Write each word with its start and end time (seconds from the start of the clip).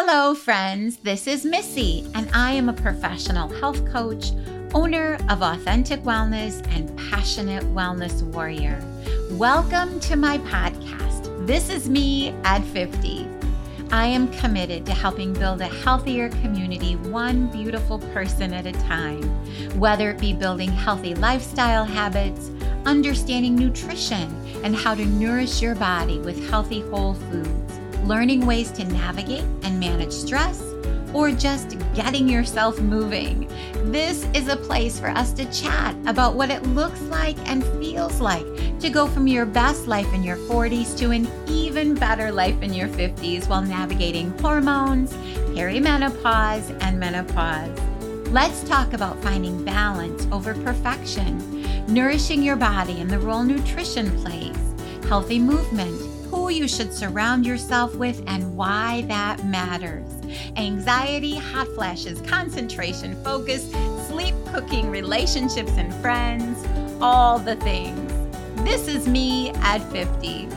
Hello, 0.00 0.32
friends. 0.32 0.98
This 0.98 1.26
is 1.26 1.44
Missy, 1.44 2.06
and 2.14 2.30
I 2.32 2.52
am 2.52 2.68
a 2.68 2.72
professional 2.72 3.48
health 3.48 3.84
coach, 3.90 4.30
owner 4.72 5.18
of 5.28 5.42
Authentic 5.42 6.02
Wellness, 6.02 6.64
and 6.68 6.96
passionate 7.10 7.64
wellness 7.74 8.22
warrior. 8.22 8.80
Welcome 9.32 9.98
to 9.98 10.14
my 10.14 10.38
podcast. 10.38 11.48
This 11.48 11.68
is 11.68 11.88
me 11.88 12.32
at 12.44 12.62
50. 12.66 13.26
I 13.90 14.06
am 14.06 14.30
committed 14.34 14.86
to 14.86 14.94
helping 14.94 15.32
build 15.32 15.60
a 15.62 15.66
healthier 15.66 16.28
community, 16.28 16.94
one 16.94 17.48
beautiful 17.48 17.98
person 17.98 18.52
at 18.54 18.66
a 18.66 18.72
time, 18.72 19.24
whether 19.80 20.10
it 20.12 20.20
be 20.20 20.32
building 20.32 20.70
healthy 20.70 21.16
lifestyle 21.16 21.84
habits, 21.84 22.52
understanding 22.86 23.56
nutrition, 23.56 24.32
and 24.62 24.76
how 24.76 24.94
to 24.94 25.04
nourish 25.04 25.60
your 25.60 25.74
body 25.74 26.20
with 26.20 26.48
healthy 26.50 26.82
whole 26.82 27.14
foods 27.14 27.67
learning 28.08 28.46
ways 28.46 28.70
to 28.72 28.84
navigate 28.84 29.44
and 29.62 29.78
manage 29.78 30.12
stress, 30.12 30.62
or 31.12 31.30
just 31.30 31.76
getting 31.94 32.26
yourself 32.26 32.80
moving. 32.80 33.46
This 33.92 34.26
is 34.34 34.48
a 34.48 34.56
place 34.56 34.98
for 34.98 35.08
us 35.08 35.32
to 35.34 35.44
chat 35.52 35.94
about 36.06 36.34
what 36.34 36.50
it 36.50 36.62
looks 36.68 37.02
like 37.02 37.36
and 37.46 37.62
feels 37.78 38.18
like 38.20 38.46
to 38.80 38.88
go 38.88 39.06
from 39.06 39.26
your 39.26 39.44
best 39.44 39.86
life 39.86 40.10
in 40.14 40.22
your 40.22 40.36
40s 40.36 40.96
to 40.98 41.10
an 41.10 41.28
even 41.48 41.94
better 41.94 42.32
life 42.32 42.62
in 42.62 42.72
your 42.72 42.88
50s 42.88 43.46
while 43.46 43.62
navigating 43.62 44.30
hormones, 44.38 45.12
perimenopause, 45.54 46.76
and 46.80 46.98
menopause. 46.98 47.78
Let's 48.30 48.62
talk 48.64 48.94
about 48.94 49.22
finding 49.22 49.64
balance 49.64 50.26
over 50.32 50.54
perfection, 50.54 51.38
nourishing 51.92 52.42
your 52.42 52.56
body 52.56 53.00
and 53.00 53.10
the 53.10 53.18
role 53.18 53.42
nutrition 53.42 54.10
plays, 54.22 54.56
healthy 55.08 55.38
movement 55.38 56.07
who 56.30 56.48
you 56.50 56.68
should 56.68 56.92
surround 56.92 57.46
yourself 57.46 57.94
with, 57.94 58.22
and 58.26 58.56
why 58.56 59.04
that 59.08 59.44
matters. 59.44 60.08
Anxiety, 60.56 61.36
hot 61.36 61.68
flashes, 61.74 62.20
concentration, 62.22 63.22
focus, 63.24 63.70
sleep, 64.06 64.34
cooking, 64.52 64.90
relationships, 64.90 65.72
and 65.72 65.94
friends, 65.96 66.66
all 67.00 67.38
the 67.38 67.56
things. 67.56 68.12
This 68.64 68.88
is 68.88 69.08
me 69.08 69.50
at 69.56 69.78
50. 69.90 70.48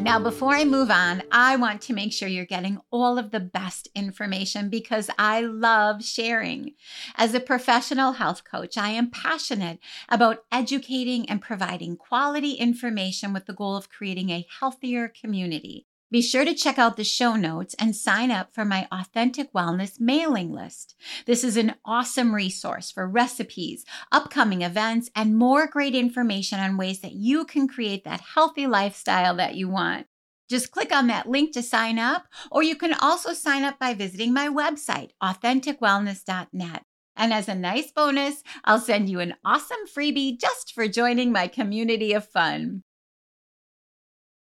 Now, 0.00 0.20
before 0.20 0.54
I 0.54 0.64
move 0.64 0.92
on, 0.92 1.24
I 1.32 1.56
want 1.56 1.82
to 1.82 1.92
make 1.92 2.12
sure 2.12 2.28
you're 2.28 2.46
getting 2.46 2.80
all 2.92 3.18
of 3.18 3.32
the 3.32 3.40
best 3.40 3.88
information 3.96 4.70
because 4.70 5.10
I 5.18 5.40
love 5.40 6.04
sharing. 6.04 6.74
As 7.16 7.34
a 7.34 7.40
professional 7.40 8.12
health 8.12 8.44
coach, 8.44 8.78
I 8.78 8.90
am 8.90 9.10
passionate 9.10 9.80
about 10.08 10.44
educating 10.52 11.28
and 11.28 11.42
providing 11.42 11.96
quality 11.96 12.52
information 12.52 13.32
with 13.32 13.46
the 13.46 13.52
goal 13.52 13.76
of 13.76 13.90
creating 13.90 14.30
a 14.30 14.46
healthier 14.60 15.08
community. 15.08 15.87
Be 16.10 16.22
sure 16.22 16.46
to 16.46 16.54
check 16.54 16.78
out 16.78 16.96
the 16.96 17.04
show 17.04 17.36
notes 17.36 17.74
and 17.78 17.94
sign 17.94 18.30
up 18.30 18.54
for 18.54 18.64
my 18.64 18.88
Authentic 18.90 19.52
Wellness 19.52 20.00
mailing 20.00 20.50
list. 20.50 20.94
This 21.26 21.44
is 21.44 21.58
an 21.58 21.74
awesome 21.84 22.34
resource 22.34 22.90
for 22.90 23.06
recipes, 23.06 23.84
upcoming 24.10 24.62
events, 24.62 25.10
and 25.14 25.36
more 25.36 25.66
great 25.66 25.94
information 25.94 26.60
on 26.60 26.78
ways 26.78 27.00
that 27.00 27.12
you 27.12 27.44
can 27.44 27.68
create 27.68 28.04
that 28.04 28.22
healthy 28.22 28.66
lifestyle 28.66 29.36
that 29.36 29.54
you 29.54 29.68
want. 29.68 30.06
Just 30.48 30.70
click 30.70 30.92
on 30.92 31.08
that 31.08 31.28
link 31.28 31.52
to 31.52 31.62
sign 31.62 31.98
up, 31.98 32.24
or 32.50 32.62
you 32.62 32.74
can 32.74 32.94
also 32.94 33.34
sign 33.34 33.62
up 33.62 33.78
by 33.78 33.92
visiting 33.92 34.32
my 34.32 34.48
website, 34.48 35.10
authenticwellness.net. 35.22 36.82
And 37.16 37.34
as 37.34 37.48
a 37.48 37.54
nice 37.54 37.92
bonus, 37.92 38.42
I'll 38.64 38.80
send 38.80 39.10
you 39.10 39.20
an 39.20 39.34
awesome 39.44 39.86
freebie 39.94 40.40
just 40.40 40.72
for 40.72 40.88
joining 40.88 41.32
my 41.32 41.48
community 41.48 42.14
of 42.14 42.26
fun. 42.26 42.82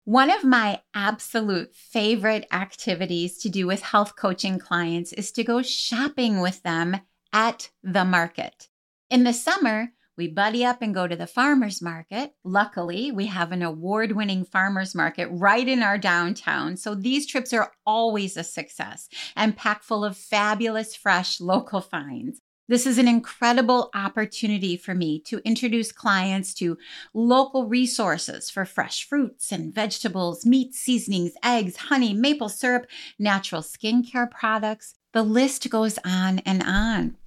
One 0.09 0.31
of 0.31 0.43
my 0.43 0.81
absolute 0.95 1.75
favorite 1.75 2.47
activities 2.52 3.38
to 3.43 3.47
do 3.47 3.67
with 3.67 3.83
health 3.83 4.15
coaching 4.15 4.57
clients 4.57 5.13
is 5.13 5.31
to 5.33 5.43
go 5.43 5.61
shopping 5.61 6.39
with 6.39 6.63
them 6.63 7.02
at 7.31 7.69
the 7.83 8.03
market. 8.03 8.69
In 9.11 9.23
the 9.23 9.33
summer, 9.33 9.89
we 10.17 10.27
buddy 10.27 10.65
up 10.65 10.81
and 10.81 10.95
go 10.95 11.05
to 11.05 11.15
the 11.15 11.27
farmer's 11.27 11.80
market. 11.80 12.33
Luckily, 12.43 13.11
we 13.11 13.27
have 13.27 13.52
an 13.52 13.61
award 13.61 14.14
winning 14.14 14.45
farmer's 14.45 14.95
market 14.95 15.27
right 15.27 15.67
in 15.67 15.83
our 15.83 15.99
downtown. 15.99 16.76
So 16.76 16.95
these 16.95 17.27
trips 17.27 17.53
are 17.53 17.71
always 17.86 18.36
a 18.36 18.43
success 18.43 19.09
and 19.36 19.55
packed 19.55 19.83
full 19.83 20.03
of 20.03 20.17
fabulous, 20.17 20.95
fresh 20.95 21.39
local 21.39 21.81
finds. 21.81 22.41
This 22.69 22.85
is 22.85 22.99
an 22.99 23.07
incredible 23.07 23.89
opportunity 23.95 24.77
for 24.77 24.93
me 24.93 25.19
to 25.21 25.39
introduce 25.39 25.91
clients 25.91 26.53
to 26.53 26.77
local 27.15 27.65
resources 27.65 28.52
for 28.52 28.63
fresh 28.63 29.07
fruits 29.07 29.52
and 29.52 29.73
vegetables, 29.73 30.45
meat 30.45 30.75
seasonings, 30.75 31.31
eggs, 31.43 31.77
honey, 31.77 32.13
maple 32.13 32.47
syrup, 32.47 32.85
natural 33.17 33.63
skincare 33.63 34.29
products. 34.29 34.93
The 35.13 35.23
list 35.23 35.67
goes 35.71 35.97
on 36.05 36.39
and 36.45 36.61
on. 36.61 37.17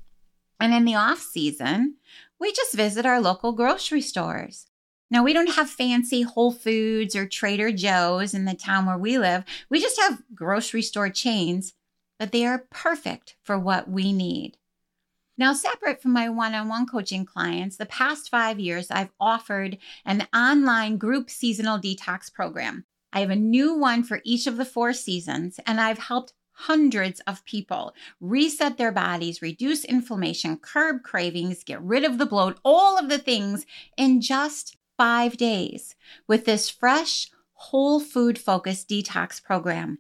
And 0.61 0.73
in 0.73 0.85
the 0.85 0.95
off 0.95 1.19
season, 1.19 1.97
we 2.39 2.53
just 2.53 2.77
visit 2.77 3.05
our 3.05 3.21
local 3.21 3.51
grocery 3.51 4.01
stores. 4.01 4.69
Now, 5.11 5.25
we 5.25 5.33
don't 5.33 5.57
have 5.57 5.69
fancy 5.69 6.23
Whole 6.23 6.53
Foods 6.53 7.17
or 7.17 7.27
Trader 7.27 7.73
Joe's 7.73 8.33
in 8.33 8.45
the 8.45 8.55
town 8.55 8.87
where 8.87 8.97
we 8.97 9.19
live. 9.19 9.43
We 9.69 9.81
just 9.81 9.99
have 9.99 10.23
grocery 10.37 10.83
store 10.83 11.11
chains, 11.11 11.75
but 12.17 12.31
they 12.31 12.47
are 12.47 12.67
perfect 12.71 13.35
for 13.43 13.59
what 13.59 13.91
we 13.91 14.13
need. 14.13 14.57
Now, 15.43 15.55
separate 15.55 16.01
from 16.01 16.13
my 16.13 16.29
one 16.29 16.55
on 16.55 16.69
one 16.69 16.87
coaching 16.87 17.27
clients, 17.27 17.77
the 17.77 17.87
past 17.87 18.31
five 18.31 18.61
years, 18.61 18.93
I've 18.93 19.11
offered 19.19 19.77
an 20.05 20.29
online 20.33 20.99
group 20.99 21.29
seasonal 21.29 21.81
detox 21.81 22.33
program. 22.33 22.85
I 23.13 23.19
have 23.19 23.31
a 23.31 23.35
new 23.35 23.75
one 23.75 24.05
for 24.05 24.21
each 24.23 24.47
of 24.47 24.57
the 24.57 24.65
four 24.65 24.93
seasons, 24.93 25.59
and 25.67 25.81
I've 25.81 25.99
helped 25.99 26.33
hundreds 26.53 27.19
of 27.27 27.45
people 27.45 27.93
reset 28.21 28.79
their 28.79 28.93
bodies, 28.93 29.43
reduce 29.43 29.85
inflammation, 29.85 30.59
curb 30.59 31.03
cravings, 31.03 31.65
get 31.65 31.83
rid 31.83 32.05
of 32.05 32.19
the 32.19 32.27
bloat, 32.27 32.61
all 32.65 32.97
of 32.97 33.09
the 33.09 33.19
things 33.19 33.67
in 33.97 34.21
just 34.21 34.77
five 34.97 35.37
days 35.37 35.97
with 36.29 36.45
this 36.45 36.71
fresh, 36.71 37.29
whole 37.55 37.99
food 37.99 38.39
focused 38.39 38.89
detox 38.89 39.43
program. 39.43 39.99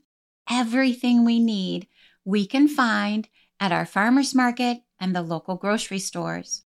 Everything 0.48 1.25
we 1.25 1.41
need, 1.41 1.88
we 2.25 2.47
can 2.47 2.69
find 2.69 3.28
at 3.58 3.72
our 3.72 3.86
farmer's 3.86 4.36
market 4.36 4.82
and 5.02 5.14
the 5.16 5.20
local 5.20 5.56
grocery 5.56 5.98
stores. 5.98 6.64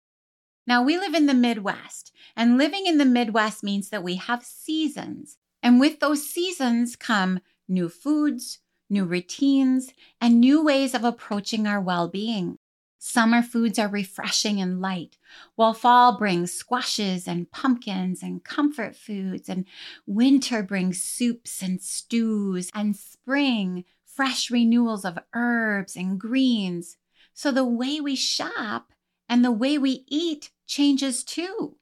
Now, 0.68 0.84
we 0.84 1.00
live 1.00 1.16
in 1.16 1.26
the 1.26 1.34
Midwest, 1.34 2.14
and 2.36 2.60
living 2.60 2.86
in 2.86 3.00
the 3.00 3.06
Midwest 3.06 3.64
means 3.64 3.90
that 3.90 4.04
we 4.04 4.18
have 4.18 4.46
seasons. 4.46 5.38
And 5.64 5.80
with 5.80 6.00
those 6.00 6.30
seasons 6.30 6.96
come 6.96 7.40
new 7.68 7.90
foods, 7.90 8.60
new 8.88 9.04
routines, 9.04 9.94
and 10.22 10.40
new 10.40 10.64
ways 10.64 10.94
of 10.94 11.04
approaching 11.04 11.66
our 11.66 11.82
well 11.82 12.08
being. 12.08 12.60
Summer 13.00 13.42
foods 13.42 13.80
are 13.80 13.88
refreshing 13.88 14.62
and 14.62 14.80
light, 14.80 15.18
while 15.56 15.74
fall 15.74 16.16
brings 16.18 16.52
squashes 16.54 17.28
and 17.28 17.50
pumpkins 17.50 18.22
and 18.22 18.44
comfort 18.44 18.96
foods, 18.96 19.50
and 19.50 19.66
winter 20.06 20.62
brings 20.62 21.02
soups 21.02 21.64
and 21.64 21.82
stews, 21.82 22.70
and 22.76 22.96
spring, 22.96 23.86
fresh 24.06 24.52
renewals 24.52 25.04
of 25.04 25.18
herbs 25.34 25.96
and 25.96 26.20
greens. 26.20 26.98
So 27.34 27.52
the 27.52 27.66
way 27.66 28.00
we 28.02 28.16
shop 28.16 28.94
and 29.28 29.44
the 29.44 29.52
way 29.52 29.78
we 29.78 30.04
eat 30.08 30.52
changes 30.68 31.24
too. 31.24 31.76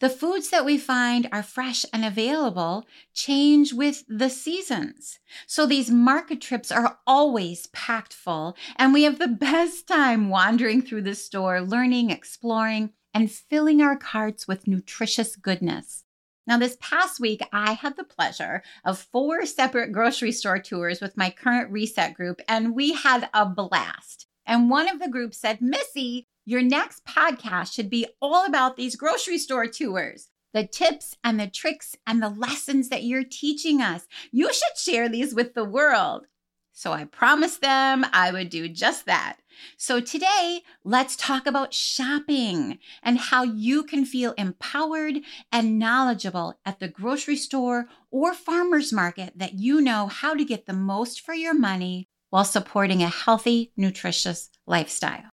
The 0.00 0.08
foods 0.08 0.48
that 0.50 0.64
we 0.64 0.78
find 0.78 1.28
are 1.32 1.42
fresh 1.42 1.84
and 1.92 2.04
available 2.04 2.86
change 3.12 3.74
with 3.74 4.04
the 4.08 4.30
seasons. 4.30 5.18
So 5.46 5.66
these 5.66 5.90
market 5.90 6.40
trips 6.40 6.72
are 6.72 6.98
always 7.06 7.66
packed 7.68 8.14
full, 8.14 8.56
and 8.76 8.94
we 8.94 9.02
have 9.02 9.18
the 9.18 9.28
best 9.50 9.86
time 9.86 10.30
wandering 10.30 10.82
through 10.82 11.02
the 11.02 11.14
store, 11.14 11.60
learning, 11.60 12.10
exploring, 12.10 12.92
and 13.12 13.30
filling 13.30 13.82
our 13.82 13.96
carts 13.96 14.48
with 14.48 14.66
nutritious 14.66 15.36
goodness. 15.36 16.04
Now, 16.46 16.58
this 16.58 16.76
past 16.80 17.18
week, 17.18 17.40
I 17.52 17.72
had 17.72 17.96
the 17.96 18.04
pleasure 18.04 18.62
of 18.84 19.00
four 19.00 19.44
separate 19.46 19.90
grocery 19.90 20.30
store 20.30 20.60
tours 20.60 21.00
with 21.00 21.16
my 21.16 21.30
current 21.30 21.72
reset 21.72 22.14
group, 22.14 22.40
and 22.48 22.74
we 22.74 22.92
had 22.92 23.28
a 23.34 23.44
blast. 23.44 24.25
And 24.46 24.70
one 24.70 24.88
of 24.88 25.00
the 25.00 25.08
groups 25.08 25.38
said, 25.38 25.60
Missy, 25.60 26.26
your 26.44 26.62
next 26.62 27.04
podcast 27.04 27.72
should 27.74 27.90
be 27.90 28.06
all 28.20 28.46
about 28.46 28.76
these 28.76 28.94
grocery 28.96 29.38
store 29.38 29.66
tours, 29.66 30.28
the 30.54 30.66
tips 30.66 31.16
and 31.24 31.40
the 31.40 31.48
tricks 31.48 31.96
and 32.06 32.22
the 32.22 32.28
lessons 32.28 32.88
that 32.88 33.02
you're 33.02 33.24
teaching 33.24 33.82
us. 33.82 34.06
You 34.30 34.52
should 34.52 34.76
share 34.76 35.08
these 35.08 35.34
with 35.34 35.54
the 35.54 35.64
world. 35.64 36.26
So 36.72 36.92
I 36.92 37.04
promised 37.04 37.62
them 37.62 38.04
I 38.12 38.30
would 38.30 38.50
do 38.50 38.68
just 38.68 39.06
that. 39.06 39.38
So 39.78 39.98
today, 39.98 40.60
let's 40.84 41.16
talk 41.16 41.46
about 41.46 41.72
shopping 41.72 42.78
and 43.02 43.18
how 43.18 43.42
you 43.42 43.82
can 43.82 44.04
feel 44.04 44.34
empowered 44.36 45.20
and 45.50 45.78
knowledgeable 45.78 46.60
at 46.66 46.78
the 46.78 46.88
grocery 46.88 47.36
store 47.36 47.86
or 48.10 48.34
farmer's 48.34 48.92
market 48.92 49.32
that 49.36 49.54
you 49.54 49.80
know 49.80 50.06
how 50.06 50.34
to 50.34 50.44
get 50.44 50.66
the 50.66 50.74
most 50.74 51.22
for 51.22 51.32
your 51.32 51.54
money 51.54 52.08
while 52.36 52.44
supporting 52.44 53.02
a 53.02 53.08
healthy, 53.08 53.72
nutritious 53.78 54.50
lifestyle. 54.66 55.30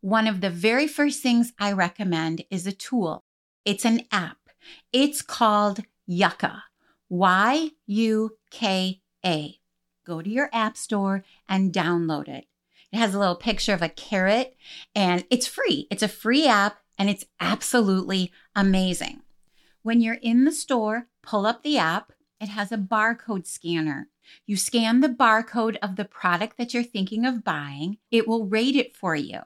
One 0.00 0.26
of 0.26 0.40
the 0.40 0.50
very 0.50 0.88
first 0.88 1.22
things 1.22 1.52
I 1.60 1.70
recommend 1.70 2.42
is 2.50 2.66
a 2.66 2.72
tool. 2.72 3.22
It's 3.64 3.84
an 3.84 4.02
app. 4.10 4.38
It's 4.92 5.22
called 5.22 5.84
Yuka. 6.10 6.62
Y 7.08 7.70
U 7.86 8.36
K 8.50 9.00
A. 9.24 9.60
Go 10.04 10.22
to 10.22 10.28
your 10.28 10.50
app 10.52 10.76
store 10.76 11.22
and 11.48 11.72
download 11.72 12.26
it. 12.26 12.46
It 12.90 12.96
has 12.96 13.14
a 13.14 13.20
little 13.20 13.36
picture 13.36 13.72
of 13.72 13.80
a 13.80 13.88
carrot 13.88 14.56
and 14.92 15.24
it's 15.30 15.46
free. 15.46 15.86
It's 15.88 16.02
a 16.02 16.08
free 16.08 16.48
app 16.48 16.78
and 16.98 17.08
it's 17.08 17.26
absolutely 17.38 18.32
amazing. 18.56 19.20
When 19.84 20.00
you're 20.00 20.14
in 20.14 20.46
the 20.46 20.50
store, 20.50 21.06
pull 21.22 21.46
up 21.46 21.62
the 21.62 21.78
app. 21.78 22.10
It 22.40 22.48
has 22.48 22.70
a 22.70 22.76
barcode 22.76 23.46
scanner. 23.46 24.08
You 24.46 24.56
scan 24.56 25.00
the 25.00 25.08
barcode 25.08 25.76
of 25.82 25.96
the 25.96 26.04
product 26.04 26.58
that 26.58 26.74
you're 26.74 26.82
thinking 26.82 27.24
of 27.24 27.44
buying, 27.44 27.98
it 28.10 28.28
will 28.28 28.46
rate 28.46 28.76
it 28.76 28.96
for 28.96 29.14
you. 29.14 29.40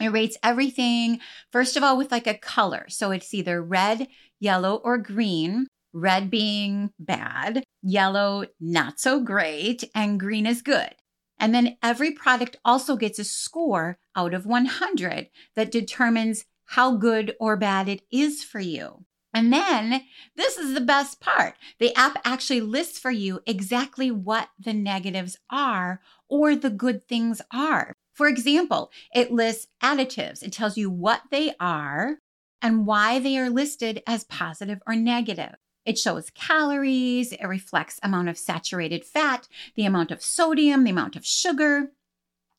It 0.00 0.08
rates 0.08 0.36
everything, 0.42 1.20
first 1.50 1.76
of 1.76 1.82
all, 1.82 1.96
with 1.96 2.10
like 2.10 2.26
a 2.26 2.34
color. 2.38 2.86
So 2.88 3.10
it's 3.10 3.32
either 3.32 3.62
red, 3.62 4.08
yellow, 4.40 4.76
or 4.76 4.98
green. 4.98 5.66
Red 5.94 6.30
being 6.30 6.90
bad, 6.98 7.64
yellow, 7.82 8.46
not 8.58 8.98
so 8.98 9.20
great, 9.20 9.84
and 9.94 10.18
green 10.18 10.46
is 10.46 10.62
good. 10.62 10.94
And 11.38 11.54
then 11.54 11.76
every 11.82 12.12
product 12.12 12.56
also 12.64 12.96
gets 12.96 13.18
a 13.18 13.24
score 13.24 13.98
out 14.16 14.32
of 14.32 14.46
100 14.46 15.28
that 15.54 15.70
determines 15.70 16.46
how 16.64 16.96
good 16.96 17.34
or 17.38 17.58
bad 17.58 17.90
it 17.90 18.02
is 18.10 18.42
for 18.42 18.58
you. 18.58 19.04
And 19.34 19.52
then 19.52 20.02
this 20.36 20.58
is 20.58 20.74
the 20.74 20.80
best 20.80 21.20
part. 21.20 21.54
The 21.78 21.94
app 21.96 22.18
actually 22.24 22.60
lists 22.60 22.98
for 22.98 23.10
you 23.10 23.40
exactly 23.46 24.10
what 24.10 24.48
the 24.58 24.74
negatives 24.74 25.38
are 25.50 26.00
or 26.28 26.54
the 26.54 26.70
good 26.70 27.08
things 27.08 27.40
are. 27.52 27.92
For 28.12 28.28
example, 28.28 28.90
it 29.14 29.32
lists 29.32 29.68
additives. 29.82 30.42
It 30.42 30.52
tells 30.52 30.76
you 30.76 30.90
what 30.90 31.22
they 31.30 31.54
are 31.58 32.18
and 32.60 32.86
why 32.86 33.18
they 33.18 33.38
are 33.38 33.48
listed 33.48 34.02
as 34.06 34.24
positive 34.24 34.80
or 34.86 34.94
negative. 34.94 35.54
It 35.84 35.98
shows 35.98 36.30
calories, 36.30 37.32
it 37.32 37.44
reflects 37.44 37.98
amount 38.02 38.28
of 38.28 38.38
saturated 38.38 39.04
fat, 39.04 39.48
the 39.74 39.84
amount 39.84 40.10
of 40.10 40.22
sodium, 40.22 40.84
the 40.84 40.90
amount 40.90 41.16
of 41.16 41.26
sugar. 41.26 41.92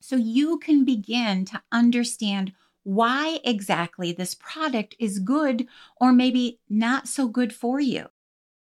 So 0.01 0.17
you 0.17 0.57
can 0.57 0.83
begin 0.83 1.45
to 1.45 1.61
understand 1.71 2.51
why 2.83 3.39
exactly 3.43 4.11
this 4.11 4.35
product 4.35 4.95
is 4.99 5.19
good 5.19 5.67
or 5.97 6.11
maybe 6.11 6.59
not 6.69 7.07
so 7.07 7.27
good 7.27 7.53
for 7.53 7.79
you. 7.79 8.07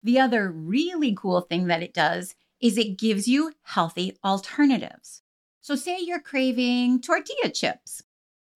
The 0.03 0.19
other 0.19 0.51
really 0.51 1.15
cool 1.15 1.43
thing 1.43 1.67
that 1.67 1.83
it 1.83 1.95
does 1.95 2.35
is 2.61 2.77
it 2.77 2.99
gives 2.99 3.27
you 3.27 3.53
healthy 3.63 4.17
alternatives. 4.25 5.23
So, 5.63 5.75
say 5.75 5.99
you're 6.01 6.21
craving 6.21 7.01
tortilla 7.01 7.51
chips. 7.53 8.03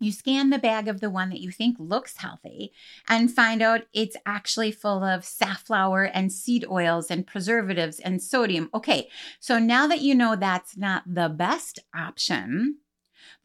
You 0.00 0.12
scan 0.12 0.50
the 0.50 0.58
bag 0.58 0.88
of 0.88 1.00
the 1.00 1.08
one 1.08 1.30
that 1.30 1.40
you 1.40 1.50
think 1.50 1.76
looks 1.78 2.18
healthy 2.18 2.72
and 3.08 3.30
find 3.32 3.62
out 3.62 3.82
it's 3.92 4.16
actually 4.26 4.72
full 4.72 5.04
of 5.04 5.24
safflower 5.24 6.04
and 6.04 6.32
seed 6.32 6.66
oils 6.68 7.10
and 7.10 7.26
preservatives 7.26 8.00
and 8.00 8.20
sodium. 8.20 8.68
Okay, 8.74 9.08
so 9.38 9.58
now 9.58 9.86
that 9.86 10.00
you 10.00 10.14
know 10.14 10.36
that's 10.36 10.76
not 10.76 11.04
the 11.06 11.28
best 11.28 11.78
option, 11.94 12.78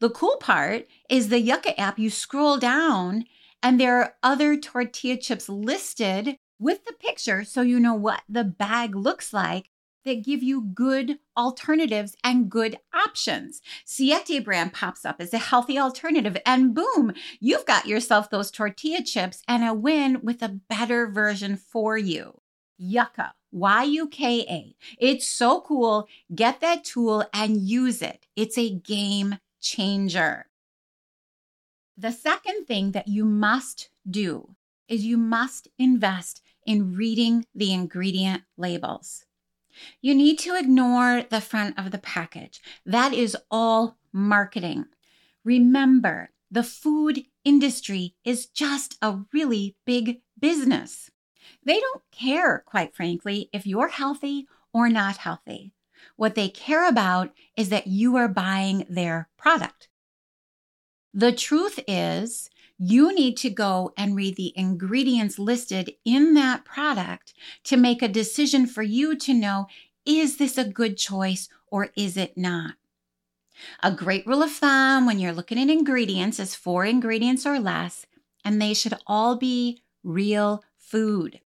the 0.00 0.10
cool 0.10 0.36
part 0.40 0.88
is 1.08 1.28
the 1.28 1.46
Yuka 1.46 1.74
app, 1.78 1.98
you 1.98 2.10
scroll 2.10 2.58
down 2.58 3.24
and 3.62 3.78
there 3.78 3.98
are 3.98 4.14
other 4.22 4.56
tortilla 4.56 5.16
chips 5.16 5.48
listed 5.48 6.36
with 6.58 6.84
the 6.84 6.92
picture 6.92 7.44
so 7.44 7.62
you 7.62 7.78
know 7.78 7.94
what 7.94 8.22
the 8.28 8.44
bag 8.44 8.94
looks 8.94 9.32
like 9.32 9.70
that 10.04 10.24
give 10.24 10.42
you 10.42 10.62
good 10.62 11.18
alternatives 11.36 12.16
and 12.24 12.50
good 12.50 12.78
options. 12.94 13.60
Siete 13.84 14.42
brand 14.42 14.72
pops 14.72 15.04
up 15.04 15.16
as 15.20 15.34
a 15.34 15.38
healthy 15.38 15.78
alternative, 15.78 16.38
and 16.46 16.74
boom, 16.74 17.12
you've 17.38 17.66
got 17.66 17.86
yourself 17.86 18.30
those 18.30 18.50
tortilla 18.50 19.02
chips 19.02 19.42
and 19.46 19.62
a 19.62 19.74
win 19.74 20.20
with 20.22 20.42
a 20.42 20.48
better 20.48 21.06
version 21.06 21.56
for 21.56 21.98
you. 21.98 22.40
Yuka, 22.80 23.32
Y 23.52 23.82
U 23.84 24.08
K 24.08 24.40
A. 24.48 24.74
It's 24.98 25.26
so 25.26 25.60
cool. 25.60 26.08
Get 26.34 26.60
that 26.60 26.82
tool 26.84 27.26
and 27.34 27.58
use 27.58 28.00
it. 28.00 28.26
It's 28.36 28.56
a 28.56 28.70
game 28.70 29.36
changer. 29.60 30.46
The 31.96 32.12
second 32.12 32.66
thing 32.66 32.92
that 32.92 33.08
you 33.08 33.24
must 33.24 33.90
do 34.08 34.56
is 34.88 35.04
you 35.04 35.16
must 35.18 35.68
invest 35.78 36.42
in 36.66 36.94
reading 36.94 37.46
the 37.54 37.72
ingredient 37.72 38.42
labels. 38.56 39.24
You 40.00 40.14
need 40.14 40.38
to 40.40 40.56
ignore 40.56 41.22
the 41.22 41.40
front 41.40 41.78
of 41.78 41.90
the 41.90 41.98
package. 41.98 42.60
That 42.84 43.12
is 43.12 43.36
all 43.50 43.96
marketing. 44.12 44.86
Remember, 45.44 46.30
the 46.50 46.62
food 46.62 47.22
industry 47.44 48.14
is 48.24 48.46
just 48.46 48.96
a 49.00 49.20
really 49.32 49.76
big 49.86 50.20
business. 50.38 51.10
They 51.64 51.78
don't 51.78 52.02
care, 52.10 52.62
quite 52.66 52.94
frankly, 52.94 53.48
if 53.52 53.66
you're 53.66 53.88
healthy 53.88 54.46
or 54.72 54.88
not 54.88 55.18
healthy. 55.18 55.72
What 56.16 56.34
they 56.34 56.48
care 56.48 56.88
about 56.88 57.32
is 57.56 57.68
that 57.70 57.86
you 57.86 58.16
are 58.16 58.28
buying 58.28 58.86
their 58.88 59.28
product. 59.36 59.88
The 61.12 61.32
truth 61.32 61.80
is, 61.88 62.50
you 62.78 63.14
need 63.14 63.36
to 63.38 63.50
go 63.50 63.92
and 63.96 64.16
read 64.16 64.36
the 64.36 64.52
ingredients 64.56 65.38
listed 65.38 65.92
in 66.04 66.34
that 66.34 66.64
product 66.64 67.34
to 67.64 67.76
make 67.76 68.00
a 68.00 68.08
decision 68.08 68.66
for 68.66 68.82
you 68.82 69.16
to 69.16 69.34
know 69.34 69.66
is 70.06 70.38
this 70.38 70.56
a 70.56 70.64
good 70.64 70.96
choice 70.96 71.48
or 71.66 71.90
is 71.96 72.16
it 72.16 72.36
not? 72.36 72.74
A 73.82 73.92
great 73.92 74.26
rule 74.26 74.42
of 74.42 74.50
thumb 74.50 75.04
when 75.04 75.18
you're 75.18 75.32
looking 75.32 75.58
at 75.58 75.68
ingredients 75.68 76.40
is 76.40 76.54
four 76.54 76.86
ingredients 76.86 77.44
or 77.44 77.58
less, 77.58 78.06
and 78.44 78.60
they 78.60 78.72
should 78.72 78.94
all 79.06 79.36
be 79.36 79.82
real 80.02 80.64
food. 80.78 81.40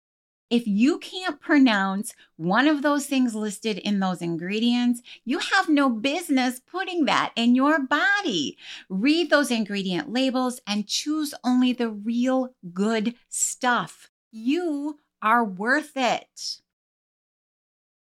If 0.51 0.67
you 0.67 0.99
can't 0.99 1.39
pronounce 1.39 2.13
one 2.35 2.67
of 2.67 2.81
those 2.81 3.05
things 3.05 3.33
listed 3.33 3.77
in 3.77 4.01
those 4.01 4.21
ingredients, 4.21 5.01
you 5.23 5.39
have 5.39 5.69
no 5.69 5.89
business 5.89 6.59
putting 6.59 7.05
that 7.05 7.31
in 7.37 7.55
your 7.55 7.79
body. 7.79 8.57
Read 8.89 9.29
those 9.29 9.49
ingredient 9.49 10.11
labels 10.11 10.59
and 10.67 10.85
choose 10.85 11.33
only 11.45 11.71
the 11.71 11.89
real 11.89 12.53
good 12.73 13.15
stuff. 13.29 14.09
You 14.29 14.99
are 15.21 15.45
worth 15.45 15.93
it. 15.95 16.59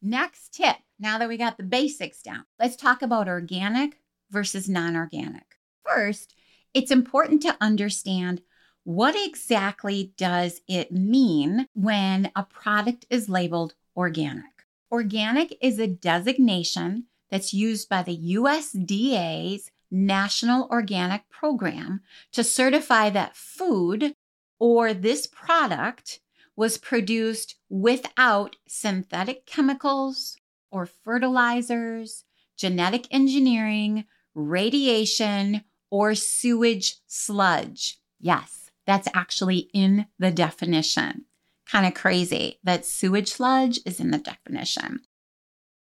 Next 0.01 0.53
tip 0.53 0.77
now 0.97 1.17
that 1.17 1.27
we 1.27 1.35
got 1.35 1.57
the 1.57 1.63
basics 1.63 2.21
down, 2.21 2.45
let's 2.57 2.77
talk 2.77 3.01
about 3.01 3.27
organic 3.27 3.99
versus 4.31 4.69
non 4.69 4.95
organic. 4.95 5.57
First, 5.85 6.35
it's 6.73 6.91
important 6.91 7.41
to 7.41 7.57
understand 7.59 8.41
what 8.89 9.15
exactly 9.15 10.13
does 10.17 10.61
it 10.67 10.91
mean 10.91 11.67
when 11.75 12.31
a 12.35 12.41
product 12.41 13.05
is 13.11 13.29
labeled 13.29 13.75
organic? 13.95 14.65
Organic 14.91 15.55
is 15.61 15.77
a 15.77 15.85
designation 15.85 17.03
that's 17.29 17.53
used 17.53 17.87
by 17.87 18.01
the 18.01 18.17
USDA's 18.17 19.69
National 19.91 20.67
Organic 20.71 21.29
Program 21.29 22.01
to 22.31 22.43
certify 22.43 23.11
that 23.11 23.35
food 23.35 24.15
or 24.57 24.91
this 24.95 25.27
product 25.27 26.19
was 26.55 26.79
produced 26.79 27.57
without 27.69 28.55
synthetic 28.67 29.45
chemicals 29.45 30.35
or 30.71 30.87
fertilizers, 30.87 32.25
genetic 32.57 33.05
engineering, 33.11 34.05
radiation, 34.33 35.63
or 35.91 36.15
sewage 36.15 36.95
sludge. 37.05 37.99
Yes, 38.19 38.58
that's 38.89 39.07
actually 39.13 39.69
in 39.71 40.07
the 40.17 40.31
definition. 40.31 41.25
Kind 41.69 41.85
of 41.85 41.93
crazy 41.93 42.57
that 42.63 42.87
sewage 42.87 43.29
sludge 43.29 43.79
is 43.85 43.99
in 43.99 44.09
the 44.09 44.17
definition. 44.17 45.01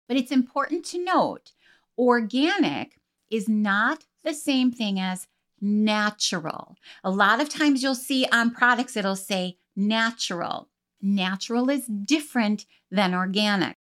But 0.06 0.16
it's 0.16 0.30
important 0.30 0.84
to 0.86 1.04
note 1.04 1.50
organic 1.98 3.00
is 3.28 3.48
not 3.48 4.04
the 4.22 4.32
same 4.32 4.70
thing 4.70 5.00
as 5.00 5.26
natural. 5.60 6.76
A 7.02 7.10
lot 7.10 7.40
of 7.40 7.48
times 7.48 7.82
you'll 7.82 7.96
see 7.96 8.24
on 8.30 8.52
products 8.52 8.96
it'll 8.96 9.16
say 9.16 9.56
natural. 9.74 10.68
Natural 11.00 11.68
is 11.70 11.86
different 11.86 12.66
than 12.88 13.14
organic. 13.14 13.78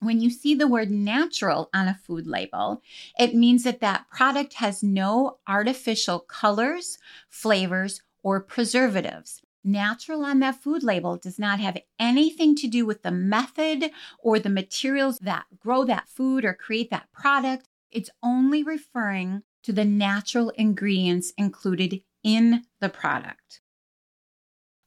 When 0.00 0.20
you 0.20 0.28
see 0.28 0.56
the 0.56 0.66
word 0.66 0.90
natural 0.90 1.70
on 1.72 1.86
a 1.86 2.00
food 2.04 2.26
label, 2.26 2.82
it 3.16 3.34
means 3.34 3.62
that 3.62 3.80
that 3.80 4.10
product 4.10 4.54
has 4.54 4.82
no 4.82 5.38
artificial 5.46 6.18
colors, 6.18 6.98
flavors, 7.28 8.02
or 8.26 8.40
preservatives. 8.40 9.40
Natural 9.62 10.24
on 10.24 10.40
that 10.40 10.60
food 10.60 10.82
label 10.82 11.16
does 11.16 11.38
not 11.38 11.60
have 11.60 11.78
anything 12.00 12.56
to 12.56 12.66
do 12.66 12.84
with 12.84 13.04
the 13.04 13.12
method 13.12 13.92
or 14.18 14.40
the 14.40 14.48
materials 14.48 15.20
that 15.20 15.44
grow 15.60 15.84
that 15.84 16.08
food 16.08 16.44
or 16.44 16.52
create 16.52 16.90
that 16.90 17.06
product. 17.12 17.68
It's 17.92 18.10
only 18.24 18.64
referring 18.64 19.44
to 19.62 19.72
the 19.72 19.84
natural 19.84 20.50
ingredients 20.56 21.32
included 21.38 22.00
in 22.24 22.64
the 22.80 22.88
product. 22.88 23.60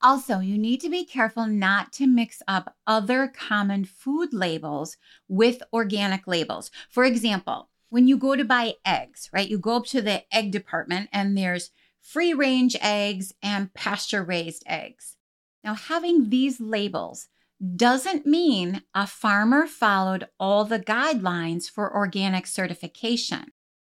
Also, 0.01 0.39
you 0.39 0.57
need 0.57 0.81
to 0.81 0.89
be 0.89 1.05
careful 1.05 1.47
not 1.47 1.93
to 1.93 2.07
mix 2.07 2.41
up 2.45 2.75
other 2.85 3.29
common 3.33 3.85
food 3.85 4.33
labels 4.33 4.97
with 5.29 5.63
organic 5.71 6.27
labels. 6.27 6.71
For 6.89 7.05
example, 7.05 7.69
when 7.87 8.05
you 8.05 8.17
go 8.17 8.35
to 8.35 8.43
buy 8.43 8.73
eggs, 8.85 9.29
right, 9.31 9.47
you 9.47 9.57
go 9.57 9.77
up 9.77 9.85
to 9.85 10.01
the 10.01 10.23
egg 10.35 10.51
department 10.51 11.07
and 11.13 11.37
there's 11.37 11.71
free 12.01 12.33
range 12.33 12.75
eggs, 12.81 13.33
and 13.41 13.73
pasture 13.73 14.23
raised 14.23 14.63
eggs. 14.65 15.17
Now, 15.63 15.75
having 15.75 16.29
these 16.29 16.59
labels 16.59 17.27
doesn't 17.75 18.25
mean 18.25 18.83
a 18.95 19.05
farmer 19.05 19.67
followed 19.67 20.27
all 20.39 20.63
the 20.63 20.79
guidelines 20.79 21.69
for 21.69 21.93
organic 21.93 22.47
certification. 22.47 23.51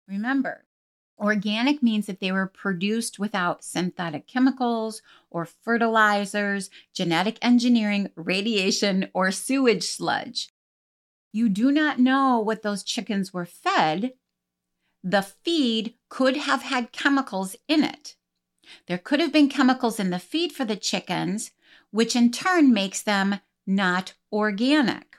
Remember, 0.07 0.65
organic 1.17 1.81
means 1.81 2.05
that 2.07 2.19
they 2.19 2.31
were 2.31 2.47
produced 2.47 3.19
without 3.19 3.63
synthetic 3.63 4.27
chemicals 4.27 5.01
or 5.29 5.45
fertilizers, 5.45 6.69
genetic 6.93 7.37
engineering, 7.41 8.09
radiation, 8.15 9.09
or 9.13 9.31
sewage 9.31 9.83
sludge. 9.83 10.49
You 11.31 11.47
do 11.47 11.71
not 11.71 11.99
know 11.99 12.39
what 12.39 12.61
those 12.61 12.83
chickens 12.83 13.33
were 13.33 13.45
fed. 13.45 14.13
The 15.03 15.21
feed 15.21 15.95
could 16.13 16.37
have 16.37 16.61
had 16.61 16.91
chemicals 16.91 17.55
in 17.67 17.83
it. 17.83 18.15
There 18.87 18.99
could 18.99 19.19
have 19.19 19.33
been 19.33 19.49
chemicals 19.49 19.99
in 19.99 20.11
the 20.11 20.19
feed 20.19 20.51
for 20.51 20.63
the 20.63 20.75
chickens, 20.75 21.49
which 21.89 22.15
in 22.15 22.31
turn 22.31 22.71
makes 22.71 23.01
them 23.01 23.39
not 23.65 24.13
organic. 24.31 25.17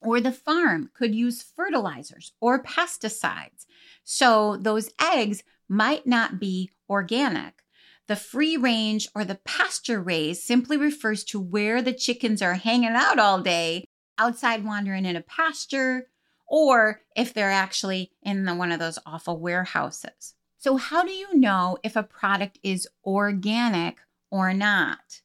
Or 0.00 0.20
the 0.20 0.32
farm 0.32 0.90
could 0.94 1.14
use 1.14 1.44
fertilizers 1.44 2.32
or 2.40 2.60
pesticides. 2.60 3.66
So 4.02 4.56
those 4.56 4.90
eggs 5.00 5.44
might 5.68 6.08
not 6.08 6.40
be 6.40 6.72
organic. 6.90 7.62
The 8.08 8.16
free 8.16 8.56
range 8.56 9.08
or 9.14 9.24
the 9.24 9.38
pasture 9.44 10.02
raised 10.02 10.42
simply 10.42 10.76
refers 10.76 11.22
to 11.26 11.38
where 11.38 11.80
the 11.80 11.92
chickens 11.92 12.42
are 12.42 12.54
hanging 12.54 12.96
out 12.96 13.20
all 13.20 13.42
day, 13.42 13.84
outside 14.18 14.64
wandering 14.64 15.04
in 15.04 15.14
a 15.14 15.22
pasture, 15.22 16.08
or 16.52 17.00
if 17.16 17.32
they're 17.32 17.50
actually 17.50 18.12
in 18.22 18.44
the, 18.44 18.54
one 18.54 18.70
of 18.70 18.78
those 18.78 18.98
awful 19.06 19.40
warehouses. 19.40 20.34
So, 20.58 20.76
how 20.76 21.02
do 21.02 21.10
you 21.10 21.34
know 21.34 21.78
if 21.82 21.96
a 21.96 22.02
product 22.02 22.58
is 22.62 22.86
organic 23.04 23.96
or 24.30 24.52
not? 24.52 25.22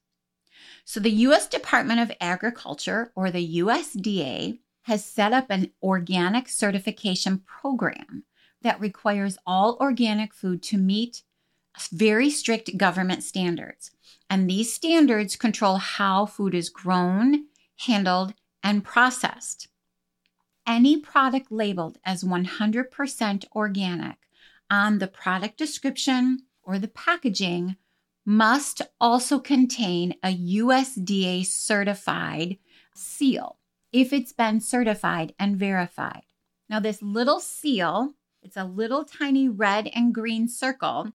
So, 0.86 1.02
the 1.02 1.12
US 1.12 1.46
Department 1.46 2.00
of 2.00 2.16
Agriculture, 2.22 3.12
or 3.14 3.30
the 3.30 3.58
USDA, 3.60 4.60
has 4.84 5.04
set 5.04 5.34
up 5.34 5.48
an 5.50 5.72
organic 5.84 6.48
certification 6.48 7.40
program 7.40 8.24
that 8.62 8.80
requires 8.80 9.38
all 9.46 9.78
organic 9.82 10.34
food 10.34 10.64
to 10.64 10.78
meet 10.78 11.24
very 11.92 12.30
strict 12.30 12.78
government 12.78 13.22
standards. 13.22 13.92
And 14.30 14.50
these 14.50 14.74
standards 14.74 15.36
control 15.36 15.76
how 15.76 16.26
food 16.26 16.56
is 16.56 16.70
grown, 16.70 17.48
handled, 17.80 18.34
and 18.64 18.82
processed. 18.84 19.68
Any 20.68 20.98
product 20.98 21.50
labeled 21.50 21.98
as 22.04 22.26
100% 22.26 23.46
organic 23.56 24.18
on 24.70 25.00
the 25.00 25.08
product 25.08 25.58
description 25.58 26.40
or 26.62 26.78
the 26.78 26.90
packaging 26.90 27.78
must 28.26 28.82
also 29.00 29.40
contain 29.40 30.16
a 30.22 30.36
USDA 30.36 31.46
certified 31.46 32.58
seal 32.94 33.58
if 33.94 34.12
it's 34.12 34.34
been 34.34 34.60
certified 34.60 35.34
and 35.40 35.56
verified. 35.56 36.24
Now, 36.70 36.82
this 36.82 37.02
little 37.02 37.40
seal, 37.40 38.16
it's 38.44 38.58
a 38.58 38.66
little 38.66 39.06
tiny 39.06 39.48
red 39.48 39.90
and 39.96 40.14
green 40.14 40.50
circle. 40.50 41.14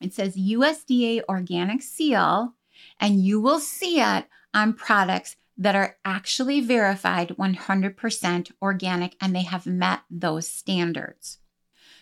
It 0.00 0.14
says 0.14 0.36
USDA 0.36 1.22
organic 1.28 1.82
seal, 1.82 2.54
and 3.00 3.20
you 3.20 3.40
will 3.40 3.58
see 3.58 4.00
it 4.00 4.26
on 4.54 4.74
products 4.74 5.34
that 5.56 5.76
are 5.76 5.96
actually 6.04 6.60
verified 6.60 7.28
100% 7.38 8.52
organic 8.60 9.16
and 9.20 9.34
they 9.34 9.42
have 9.42 9.66
met 9.66 10.00
those 10.10 10.48
standards. 10.48 11.38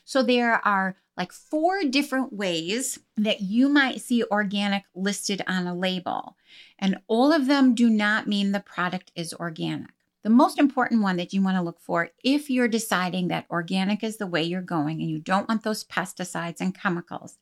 So 0.04 0.22
there 0.22 0.54
are 0.66 0.96
like 1.16 1.32
four 1.32 1.84
different 1.84 2.32
ways 2.32 2.98
that 3.16 3.40
you 3.40 3.68
might 3.68 4.00
see 4.00 4.24
organic 4.24 4.84
listed 4.94 5.42
on 5.46 5.66
a 5.66 5.74
label, 5.74 6.36
and 6.78 6.98
all 7.06 7.32
of 7.32 7.46
them 7.46 7.74
do 7.74 7.90
not 7.90 8.26
mean 8.26 8.52
the 8.52 8.60
product 8.60 9.12
is 9.14 9.34
organic. 9.34 9.90
The 10.22 10.30
most 10.30 10.58
important 10.58 11.02
one 11.02 11.16
that 11.16 11.32
you 11.32 11.42
want 11.42 11.56
to 11.56 11.62
look 11.62 11.80
for 11.80 12.10
if 12.24 12.48
you're 12.48 12.68
deciding 12.68 13.28
that 13.28 13.46
organic 13.50 14.02
is 14.02 14.16
the 14.16 14.26
way 14.26 14.42
you're 14.42 14.62
going 14.62 15.00
and 15.00 15.10
you 15.10 15.18
don't 15.18 15.48
want 15.48 15.64
those 15.64 15.84
pesticides 15.84 16.60
and 16.60 16.74
chemicals, 16.74 17.38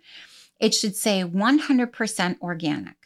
it 0.59 0.75
should 0.75 0.97
say 0.97 1.23
100% 1.23 2.41
organic. 2.41 2.97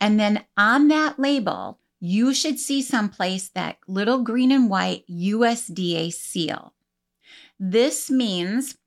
And 0.00 0.18
then 0.18 0.44
on 0.56 0.88
that 0.88 1.18
label, 1.18 1.78
you 2.00 2.32
should 2.32 2.58
see 2.58 2.80
someplace 2.80 3.48
that 3.50 3.76
little 3.86 4.22
green 4.22 4.50
and 4.50 4.70
white 4.70 5.04
USDA 5.08 6.12
seal. 6.12 6.72
This 7.58 8.10
means 8.10 8.78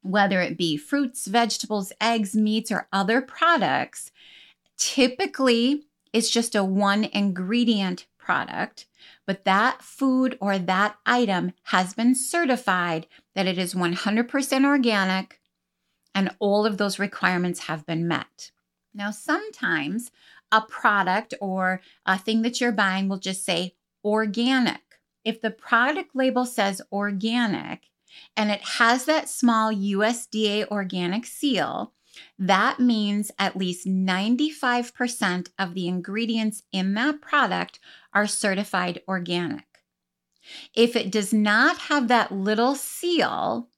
whether 0.00 0.40
it 0.40 0.58
be 0.58 0.76
fruits, 0.76 1.26
vegetables, 1.26 1.92
eggs, 2.00 2.34
meats, 2.34 2.72
or 2.72 2.88
other 2.92 3.20
products, 3.20 4.10
typically 4.76 5.84
it's 6.12 6.30
just 6.30 6.54
a 6.54 6.64
one 6.64 7.04
ingredient 7.04 8.06
product, 8.18 8.86
but 9.26 9.44
that 9.44 9.82
food 9.82 10.36
or 10.40 10.58
that 10.58 10.96
item 11.06 11.52
has 11.64 11.94
been 11.94 12.14
certified 12.14 13.06
that 13.34 13.46
it 13.46 13.58
is 13.58 13.74
100% 13.74 14.64
organic 14.64 15.40
and 16.14 16.34
all 16.38 16.66
of 16.66 16.78
those 16.78 16.98
requirements 16.98 17.60
have 17.60 17.86
been 17.86 18.06
met. 18.06 18.50
Now, 18.94 19.10
sometimes 19.10 20.10
a 20.52 20.60
product 20.60 21.34
or 21.40 21.80
a 22.06 22.18
thing 22.18 22.42
that 22.42 22.60
you're 22.60 22.70
buying 22.70 23.08
will 23.08 23.18
just 23.18 23.44
say 23.44 23.74
organic. 24.04 24.80
If 25.24 25.40
the 25.40 25.50
product 25.50 26.10
label 26.14 26.44
says 26.44 26.82
organic, 26.92 27.88
and 28.36 28.50
it 28.50 28.62
has 28.62 29.06
that 29.06 29.28
small 29.28 29.72
USDA 29.72 30.68
organic 30.68 31.24
seal, 31.24 31.92
that 32.38 32.78
means 32.78 33.30
at 33.38 33.56
least 33.56 33.86
95% 33.86 35.48
of 35.58 35.74
the 35.74 35.88
ingredients 35.88 36.62
in 36.72 36.94
that 36.94 37.20
product 37.20 37.78
are 38.12 38.26
certified 38.26 39.00
organic. 39.08 39.64
If 40.74 40.96
it 40.96 41.10
does 41.10 41.32
not 41.32 41.78
have 41.78 42.08
that 42.08 42.32
little 42.32 42.74
seal, 42.74 43.68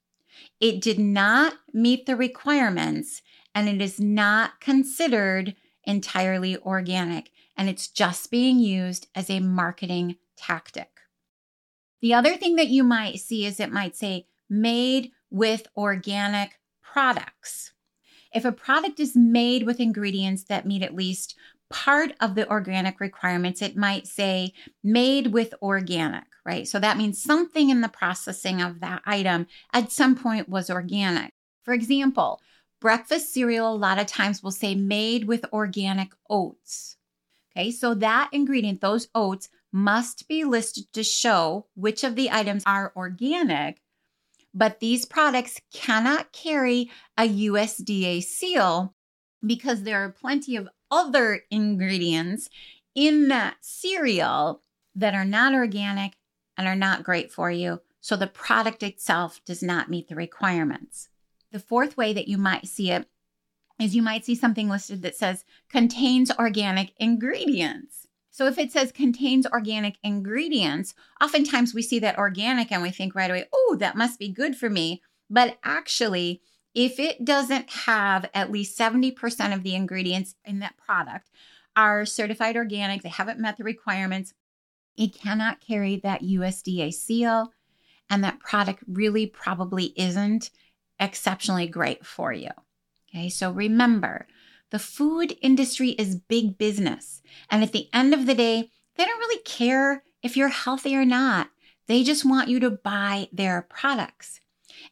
it 0.61 0.81
did 0.81 0.99
not 0.99 1.55
meet 1.73 2.07
the 2.07 2.17
requirements 2.17 3.23
and 3.55 3.69
it 3.69 3.81
is 3.81 4.01
not 4.01 4.61
considered 4.61 5.55
entirely 5.87 6.57
organic 6.59 7.31
and 7.57 7.69
it's 7.69 7.89
just 7.89 8.31
being 8.31 8.59
used 8.59 9.09
as 9.15 9.31
a 9.31 9.41
marketing 9.41 10.17
tactic. 10.37 11.01
The 12.01 12.15
other 12.15 12.37
thing 12.37 12.57
that 12.57 12.69
you 12.69 12.85
might 12.85 13.21
see 13.21 13.47
is 13.47 13.59
it 13.59 13.73
might 13.73 13.97
say 13.97 14.27
made 14.51 15.13
with 15.31 15.67
organic 15.77 16.59
products. 16.83 17.73
If 18.35 18.45
a 18.45 18.53
product 18.53 19.01
is 19.01 19.17
made 19.17 19.65
with 19.65 19.81
ingredients 19.81 20.45
that 20.45 20.67
meet 20.67 20.83
at 20.83 20.95
least 20.95 21.37
part 21.71 22.13
of 22.21 22.35
the 22.35 22.49
organic 22.49 23.01
requirements, 23.01 23.63
it 23.63 23.77
might 23.77 24.07
say 24.07 24.53
made 24.83 25.29
with 25.29 25.55
organic, 25.63 26.25
right? 26.45 26.69
So 26.69 26.79
that 26.79 26.97
means 26.97 27.23
something 27.23 27.71
in 27.71 27.81
the 27.81 27.89
processing 27.89 28.61
of 28.61 28.81
that 28.81 29.03
item 29.07 29.47
at 29.73 29.91
some 29.91 30.15
point 30.15 30.49
was 30.49 30.69
organic. 30.71 31.33
For 31.63 31.73
example, 31.73 32.41
breakfast 32.85 33.33
cereal 33.33 33.73
a 33.73 33.75
lot 33.75 33.99
of 33.99 34.05
times 34.05 34.43
will 34.43 34.51
say 34.51 34.75
made 34.75 35.25
with 35.25 35.47
organic 35.55 36.13
oats. 36.29 36.99
Okay, 37.51 37.71
so 37.71 37.95
that 37.95 38.29
ingredient, 38.31 38.83
those 38.83 39.09
oats, 39.15 39.49
must 39.73 40.29
be 40.29 40.45
listed 40.45 40.85
to 40.93 41.03
show 41.03 41.65
which 41.75 42.05
of 42.05 42.15
the 42.15 42.31
items 42.31 42.63
are 42.67 42.93
organic, 42.95 43.81
but 44.53 44.81
these 44.81 45.07
products 45.07 45.59
cannot 45.73 46.31
carry 46.33 46.91
a 47.17 47.27
USDA 47.27 48.23
seal 48.23 48.95
because 49.45 49.85
there 49.85 50.05
are 50.05 50.11
plenty 50.11 50.55
of 50.55 50.69
other 50.91 51.41
ingredients 51.51 52.51
in 52.95 53.29
that 53.29 53.57
cereal 53.63 54.61
that 54.95 55.15
are 55.15 55.25
not 55.25 55.55
organic 55.55 56.19
and 56.59 56.69
are 56.69 56.77
not 56.77 57.03
great 57.03 57.33
for 57.33 57.51
you. 57.51 57.81
So 58.03 58.15
the 58.15 58.27
product 58.27 58.83
itself 58.83 59.41
does 59.47 59.63
not 59.63 59.89
meet 59.89 60.09
the 60.09 60.17
requirements. 60.17 61.09
The 61.55 61.61
fourth 61.61 61.97
way 61.97 62.13
that 62.13 62.27
you 62.27 62.37
might 62.37 62.67
see 62.67 62.91
it 62.91 63.07
is 63.81 63.95
you 63.95 64.03
might 64.03 64.25
see 64.25 64.35
something 64.35 64.69
listed 64.69 65.03
that 65.03 65.15
says 65.15 65.45
contains 65.69 66.33
organic 66.33 66.93
ingredients. 66.97 68.09
So 68.33 68.47
if 68.47 68.59
it 68.59 68.73
says 68.73 68.91
contains 68.91 69.47
organic 69.47 69.95
ingredients, 70.03 70.95
oftentimes 71.23 71.73
we 71.73 71.81
see 71.81 72.01
that 72.01 72.19
organic 72.19 72.73
and 72.73 72.83
we 72.83 72.91
think 72.91 73.15
right 73.15 73.31
away, 73.31 73.45
oh, 73.53 73.77
that 73.79 73.97
must 73.97 74.19
be 74.19 74.33
good 74.33 74.57
for 74.57 74.69
me. 74.69 75.01
But 75.31 75.59
actually, 75.63 76.43
if 76.75 76.99
it 76.99 77.25
doesn't 77.25 77.71
have 77.71 78.29
at 78.35 78.51
least 78.51 78.77
70% 78.77 79.55
of 79.55 79.63
the 79.63 79.77
ingredients 79.77 80.35
in 80.45 80.59
that 80.59 80.77
product 80.77 81.31
are 81.77 82.05
certified 82.05 82.57
organic, 82.57 83.03
they 83.03 83.11
haven't 83.11 83.39
met 83.39 83.59
the 83.59 83.63
requirements, 83.63 84.35
it 84.97 85.15
cannot 85.15 85.61
carry 85.61 86.01
that 86.01 86.23
USDA 86.23 86.93
seal. 86.93 87.53
And 88.11 88.25
that 88.25 88.41
product 88.41 88.83
really 88.89 89.29
probably 89.29 89.93
isn't 89.97 90.51
exceptionally 90.99 91.67
great 91.67 92.05
for 92.07 92.33
you. 92.33 92.51
Okay, 93.09 93.29
so 93.29 93.51
remember, 93.51 94.27
the 94.71 94.79
food 94.79 95.37
industry 95.41 95.91
is 95.91 96.17
big 96.17 96.59
business. 96.59 97.23
And 97.51 97.63
at 97.63 97.73
the 97.73 97.89
end 97.93 98.13
of 98.13 98.27
the 98.27 98.35
day, 98.35 98.71
they 98.97 99.05
don't 99.05 99.19
really 99.21 99.43
care 99.43 100.03
if 100.23 100.37
you're 100.37 100.49
healthy 100.49 100.97
or 100.97 101.05
not. 101.05 101.51
They 101.87 102.03
just 102.03 102.25
want 102.25 102.49
you 102.49 102.59
to 102.61 102.71
buy 102.71 103.29
their 103.33 103.63
products. 103.63 104.41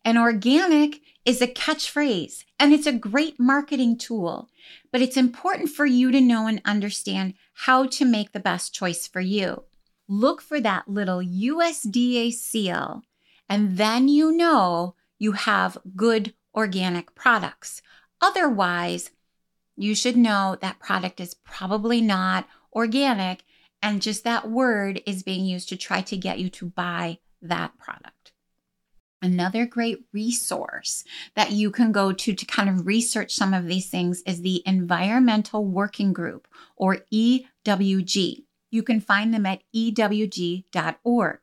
And 0.05 0.19
organic 0.19 1.01
is 1.25 1.41
a 1.41 1.47
catchphrase 1.47 2.45
and 2.59 2.73
it's 2.73 2.87
a 2.87 2.93
great 2.93 3.39
marketing 3.39 3.97
tool, 3.99 4.49
but 4.91 5.01
it's 5.01 5.17
important 5.17 5.71
for 5.71 5.87
you 5.87 6.11
to 6.13 6.21
know 6.21 6.47
and 6.47 6.61
understand 6.65 7.35
how 7.55 7.87
to 7.87 8.05
make 8.05 8.33
the 8.33 8.41
best 8.41 8.75
choice 8.75 9.07
for 9.07 9.21
you. 9.21 9.65
Look 10.09 10.41
for 10.43 10.61
that 10.61 10.89
little 10.89 11.21
USDA 11.21 12.33
seal, 12.33 13.03
and 13.49 13.79
then 13.79 14.09
you 14.09 14.33
know 14.33 14.95
you 15.23 15.33
have 15.33 15.79
good 15.95 16.35
organic 16.53 17.15
products. 17.15 17.81
Otherwise, 18.21 19.11
you 19.77 19.95
should 19.95 20.17
know 20.17 20.57
that 20.61 20.81
product 20.81 21.21
is 21.21 21.35
probably 21.45 22.01
not 22.01 22.49
organic 22.73 23.45
and 23.81 24.03
just 24.03 24.25
that 24.25 24.51
word 24.51 25.01
is 25.07 25.23
being 25.23 25.45
used 25.45 25.69
to 25.69 25.77
try 25.77 26.01
to 26.01 26.17
get 26.17 26.41
you 26.41 26.51
to 26.51 26.67
buy 26.67 27.19
that 27.41 27.79
product. 27.79 28.33
Another 29.23 29.65
great 29.65 30.05
resource 30.13 31.05
that 31.37 31.53
you 31.53 31.71
can 31.71 31.93
go 31.93 32.13
to 32.13 32.35
to 32.35 32.45
kind 32.45 32.69
of 32.69 32.85
research 32.85 33.33
some 33.33 33.55
of 33.55 33.69
these 33.69 33.89
things 33.89 34.25
is 34.27 34.43
the 34.43 34.61
Environmental 34.67 35.65
Working 35.65 36.13
Group 36.13 36.49
or 36.77 36.99
EWG. 37.13 38.43
You 38.73 38.83
can 38.83 39.01
find 39.01 39.33
them 39.33 39.47
at 39.47 39.63
ewg.org. 39.73 41.39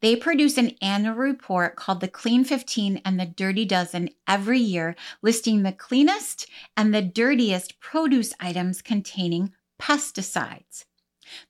They 0.00 0.16
produce 0.16 0.58
an 0.58 0.76
annual 0.82 1.14
report 1.14 1.76
called 1.76 2.00
the 2.00 2.08
Clean 2.08 2.44
15 2.44 3.00
and 3.04 3.18
the 3.18 3.26
Dirty 3.26 3.64
Dozen 3.64 4.10
every 4.26 4.58
year, 4.58 4.96
listing 5.22 5.62
the 5.62 5.72
cleanest 5.72 6.46
and 6.76 6.94
the 6.94 7.02
dirtiest 7.02 7.80
produce 7.80 8.32
items 8.40 8.82
containing 8.82 9.52
pesticides. 9.80 10.84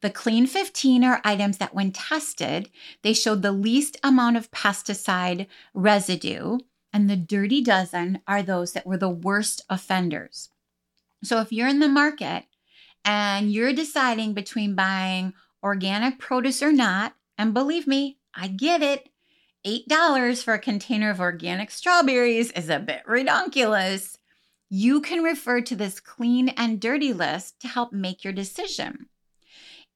The 0.00 0.10
clean 0.10 0.46
15 0.46 1.04
are 1.04 1.20
items 1.24 1.58
that, 1.58 1.74
when 1.74 1.92
tested, 1.92 2.70
they 3.02 3.12
showed 3.12 3.42
the 3.42 3.52
least 3.52 3.96
amount 4.02 4.36
of 4.36 4.50
pesticide 4.50 5.46
residue, 5.72 6.58
and 6.92 7.08
the 7.08 7.16
dirty 7.16 7.62
dozen 7.62 8.20
are 8.26 8.42
those 8.42 8.72
that 8.72 8.86
were 8.86 8.96
the 8.96 9.08
worst 9.08 9.62
offenders. 9.70 10.48
So, 11.22 11.40
if 11.40 11.52
you're 11.52 11.68
in 11.68 11.80
the 11.80 11.88
market 11.88 12.44
and 13.04 13.52
you're 13.52 13.72
deciding 13.72 14.34
between 14.34 14.74
buying 14.74 15.34
organic 15.62 16.18
produce 16.18 16.62
or 16.62 16.72
not, 16.72 17.14
and 17.38 17.54
believe 17.54 17.86
me, 17.86 18.18
I 18.34 18.48
get 18.48 18.82
it. 18.82 19.08
$8 19.64 20.42
for 20.42 20.54
a 20.54 20.58
container 20.58 21.10
of 21.10 21.20
organic 21.20 21.70
strawberries 21.70 22.50
is 22.52 22.68
a 22.68 22.78
bit 22.78 23.02
redonkulous. 23.08 24.18
You 24.68 25.00
can 25.00 25.22
refer 25.22 25.60
to 25.62 25.76
this 25.76 26.00
clean 26.00 26.50
and 26.50 26.80
dirty 26.80 27.12
list 27.12 27.60
to 27.60 27.68
help 27.68 27.92
make 27.92 28.24
your 28.24 28.32
decision. 28.32 29.06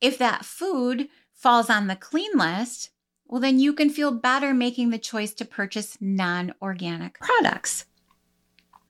If 0.00 0.18
that 0.18 0.44
food 0.44 1.08
falls 1.34 1.68
on 1.68 1.87
the 1.87 1.96
clean 1.96 2.32
list, 2.34 2.90
well, 3.26 3.40
then 3.40 3.58
you 3.58 3.72
can 3.72 3.88
feel 3.90 4.12
better 4.12 4.52
making 4.52 4.90
the 4.90 4.99
choice 4.99 5.32
to 5.34 5.44
purchase 5.44 5.96
non 6.00 6.52
organic 6.61 7.18
products. 7.18 7.87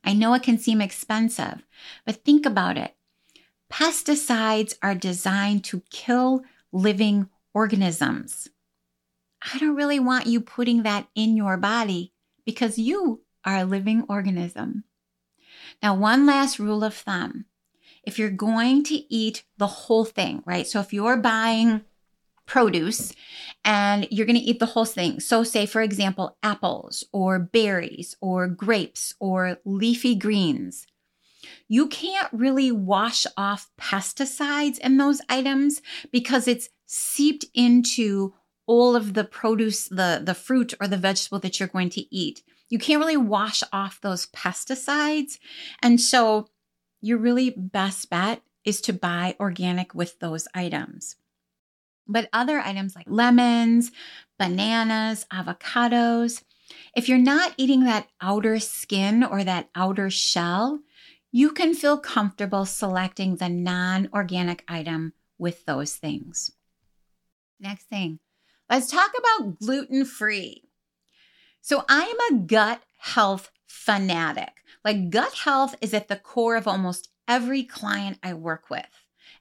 I 0.04 0.14
know 0.14 0.35
it 0.35 0.42
can 0.42 0.59
seem 0.59 0.80
expensive, 0.80 1.64
but 2.04 2.25
think 2.25 2.44
about 2.44 2.76
it. 2.76 2.97
Pesticides 3.71 4.75
are 4.82 4.94
designed 4.94 5.64
to 5.64 5.82
kill 5.90 6.42
living 6.73 7.28
organisms. 7.54 8.49
I 9.52 9.59
don't 9.59 9.75
really 9.75 10.00
want 10.00 10.26
you 10.26 10.40
putting 10.40 10.82
that 10.85 11.09
in 11.14 11.37
your 11.37 11.56
body 11.56 12.12
because 12.44 12.78
you 12.78 13.23
are 13.44 13.59
a 13.59 13.64
living 13.64 14.04
organism. 14.09 14.85
Now, 15.82 15.94
one 15.94 16.26
last 16.26 16.59
rule 16.59 16.85
of 16.85 16.94
thumb 16.94 17.47
if 18.04 18.18
you're 18.18 18.30
going 18.30 18.82
to 18.82 19.14
eat 19.14 19.44
the 19.59 19.66
whole 19.66 20.04
thing, 20.04 20.42
right? 20.44 20.66
So 20.66 20.80
if 20.80 20.92
you're 20.92 21.16
buying 21.16 21.82
produce 22.47 23.14
and 23.64 24.06
you're 24.11 24.26
going 24.26 24.38
to 24.38 24.42
eat 24.42 24.59
the 24.59 24.66
whole 24.66 24.85
thing. 24.85 25.21
So, 25.21 25.44
say, 25.44 25.66
for 25.66 25.80
example, 25.80 26.37
apples 26.42 27.04
or 27.12 27.38
berries 27.38 28.16
or 28.21 28.49
grapes 28.49 29.14
or 29.21 29.59
leafy 29.64 30.14
greens. 30.14 30.87
You 31.68 31.88
can't 31.88 32.28
really 32.32 32.71
wash 32.71 33.26
off 33.37 33.71
pesticides 33.80 34.78
in 34.78 34.99
those 34.99 35.21
items 35.28 35.80
because 36.12 36.47
it's 36.47 36.68
seeped 36.94 37.46
into 37.54 38.34
all 38.66 38.94
of 38.94 39.14
the 39.14 39.25
produce, 39.25 39.88
the, 39.88 40.20
the 40.22 40.34
fruit 40.34 40.75
or 40.78 40.87
the 40.87 40.99
vegetable 40.99 41.38
that 41.38 41.58
you're 41.58 41.66
going 41.66 41.88
to 41.88 42.14
eat. 42.14 42.42
You 42.68 42.78
can't 42.78 43.00
really 43.00 43.16
wash 43.16 43.62
off 43.72 44.02
those 44.02 44.26
pesticides. 44.26 45.38
And 45.81 45.98
so 45.98 46.48
your 47.00 47.16
really 47.16 47.48
best 47.48 48.11
bet 48.11 48.42
is 48.62 48.83
to 48.83 48.92
buy 48.92 49.37
organic 49.40 49.94
with 49.94 50.18
those 50.18 50.46
items. 50.55 51.16
But 52.07 52.28
other 52.31 52.61
items 52.61 52.94
like 52.94 53.07
lemons, 53.09 53.90
bananas, 54.38 55.24
avocados, 55.33 56.42
if 56.94 57.09
you're 57.09 57.16
not 57.16 57.55
eating 57.57 57.85
that 57.85 58.09
outer 58.20 58.59
skin 58.59 59.24
or 59.24 59.44
that 59.44 59.70
outer 59.74 60.11
shell, 60.11 60.81
you 61.31 61.52
can 61.52 61.72
feel 61.72 61.96
comfortable 61.96 62.66
selecting 62.66 63.37
the 63.37 63.48
non 63.48 64.11
organic 64.12 64.62
item 64.68 65.14
with 65.38 65.64
those 65.64 65.96
things. 65.96 66.52
Next 67.62 67.85
thing, 67.85 68.18
let's 68.68 68.90
talk 68.90 69.12
about 69.16 69.61
gluten 69.61 70.05
free. 70.05 70.64
So, 71.61 71.85
I 71.88 72.03
am 72.03 72.37
a 72.37 72.42
gut 72.42 72.83
health 72.98 73.53
fanatic. 73.68 74.51
Like 74.85 75.11
gut 75.11 75.33
health 75.33 75.77
is 75.81 75.94
at 75.94 76.09
the 76.09 76.16
core 76.16 76.57
of 76.57 76.66
almost 76.66 77.11
every 77.29 77.62
client 77.62 78.18
I 78.20 78.35
work 78.35 78.68
with. 78.68 78.88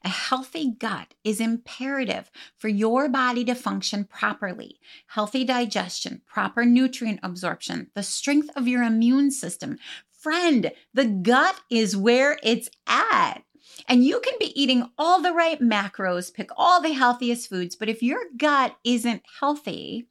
A 0.04 0.08
healthy 0.08 0.70
gut 0.70 1.14
is 1.24 1.40
imperative 1.40 2.30
for 2.56 2.68
your 2.68 3.08
body 3.08 3.44
to 3.44 3.56
function 3.56 4.04
properly. 4.04 4.78
Healthy 5.08 5.44
digestion, 5.44 6.22
proper 6.24 6.64
nutrient 6.64 7.18
absorption, 7.24 7.90
the 7.94 8.04
strength 8.04 8.50
of 8.54 8.68
your 8.68 8.84
immune 8.84 9.32
system. 9.32 9.78
Friend, 10.12 10.70
the 10.94 11.06
gut 11.06 11.60
is 11.70 11.96
where 11.96 12.38
it's 12.44 12.70
at. 12.86 13.42
And 13.88 14.04
you 14.04 14.20
can 14.20 14.34
be 14.38 14.58
eating 14.60 14.90
all 14.96 15.20
the 15.20 15.32
right 15.32 15.60
macros, 15.60 16.32
pick 16.32 16.50
all 16.56 16.80
the 16.80 16.92
healthiest 16.92 17.48
foods, 17.48 17.76
but 17.76 17.88
if 17.88 18.02
your 18.02 18.20
gut 18.36 18.76
isn't 18.84 19.22
healthy, 19.40 20.08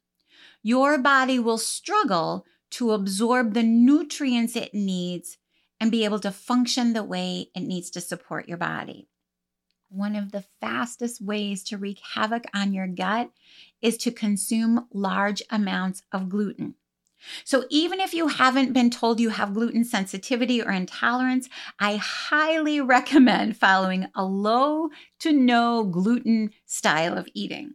your 0.62 0.98
body 0.98 1.38
will 1.38 1.58
struggle 1.58 2.46
to 2.70 2.92
absorb 2.92 3.54
the 3.54 3.62
nutrients 3.62 4.56
it 4.56 4.72
needs 4.72 5.38
and 5.80 5.90
be 5.90 6.04
able 6.04 6.20
to 6.20 6.30
function 6.30 6.92
the 6.92 7.02
way 7.02 7.48
it 7.54 7.60
needs 7.60 7.90
to 7.90 8.00
support 8.00 8.48
your 8.48 8.58
body. 8.58 9.08
One 9.88 10.16
of 10.16 10.32
the 10.32 10.44
fastest 10.60 11.20
ways 11.20 11.62
to 11.64 11.76
wreak 11.76 12.00
havoc 12.14 12.44
on 12.54 12.72
your 12.72 12.86
gut 12.86 13.30
is 13.82 13.98
to 13.98 14.10
consume 14.10 14.86
large 14.92 15.42
amounts 15.50 16.02
of 16.12 16.28
gluten. 16.28 16.76
So, 17.44 17.64
even 17.70 18.00
if 18.00 18.14
you 18.14 18.28
haven't 18.28 18.72
been 18.72 18.90
told 18.90 19.20
you 19.20 19.30
have 19.30 19.54
gluten 19.54 19.84
sensitivity 19.84 20.62
or 20.62 20.70
intolerance, 20.70 21.48
I 21.78 21.96
highly 21.96 22.80
recommend 22.80 23.56
following 23.56 24.06
a 24.14 24.24
low 24.24 24.90
to 25.20 25.32
no 25.32 25.84
gluten 25.84 26.50
style 26.66 27.16
of 27.16 27.28
eating. 27.34 27.74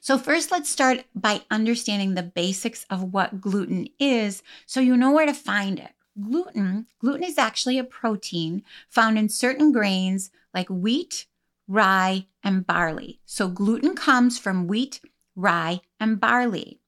So, 0.00 0.18
first, 0.18 0.50
let's 0.50 0.70
start 0.70 1.04
by 1.14 1.42
understanding 1.50 2.14
the 2.14 2.22
basics 2.22 2.84
of 2.90 3.12
what 3.12 3.40
gluten 3.40 3.88
is 3.98 4.42
so 4.66 4.80
you 4.80 4.96
know 4.96 5.12
where 5.12 5.26
to 5.26 5.34
find 5.34 5.78
it. 5.78 5.92
Gluten, 6.20 6.86
gluten 7.00 7.24
is 7.24 7.38
actually 7.38 7.78
a 7.78 7.84
protein 7.84 8.62
found 8.88 9.18
in 9.18 9.28
certain 9.28 9.72
grains 9.72 10.30
like 10.52 10.70
wheat, 10.70 11.26
rye, 11.66 12.26
and 12.42 12.66
barley. 12.66 13.20
So, 13.24 13.48
gluten 13.48 13.94
comes 13.94 14.38
from 14.38 14.68
wheat, 14.68 15.00
rye, 15.34 15.80
and 15.98 16.20
barley. 16.20 16.80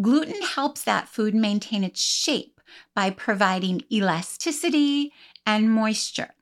Gluten 0.00 0.42
helps 0.42 0.82
that 0.84 1.08
food 1.08 1.34
maintain 1.34 1.84
its 1.84 2.00
shape 2.00 2.60
by 2.94 3.10
providing 3.10 3.82
elasticity 3.90 5.12
and 5.46 5.70
moisture. 5.70 6.34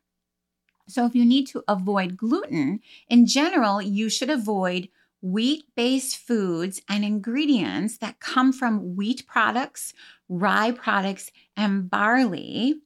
So, 0.88 1.05
if 1.05 1.14
you 1.14 1.25
need 1.25 1.47
to 1.49 1.62
avoid 1.69 2.17
gluten, 2.17 2.81
in 3.09 3.27
general, 3.27 3.83
you 3.83 4.09
should 4.09 4.31
avoid 4.31 4.88
wheat 5.21 5.64
based 5.77 6.17
foods 6.17 6.81
and 6.88 7.05
ingredients 7.05 7.99
that 7.99 8.21
come 8.21 8.53
from 8.53 8.97
wheat 8.97 9.27
products, 9.27 9.93
rye 10.29 10.71
products, 10.71 11.31
and 11.57 11.91
barley. 11.91 12.77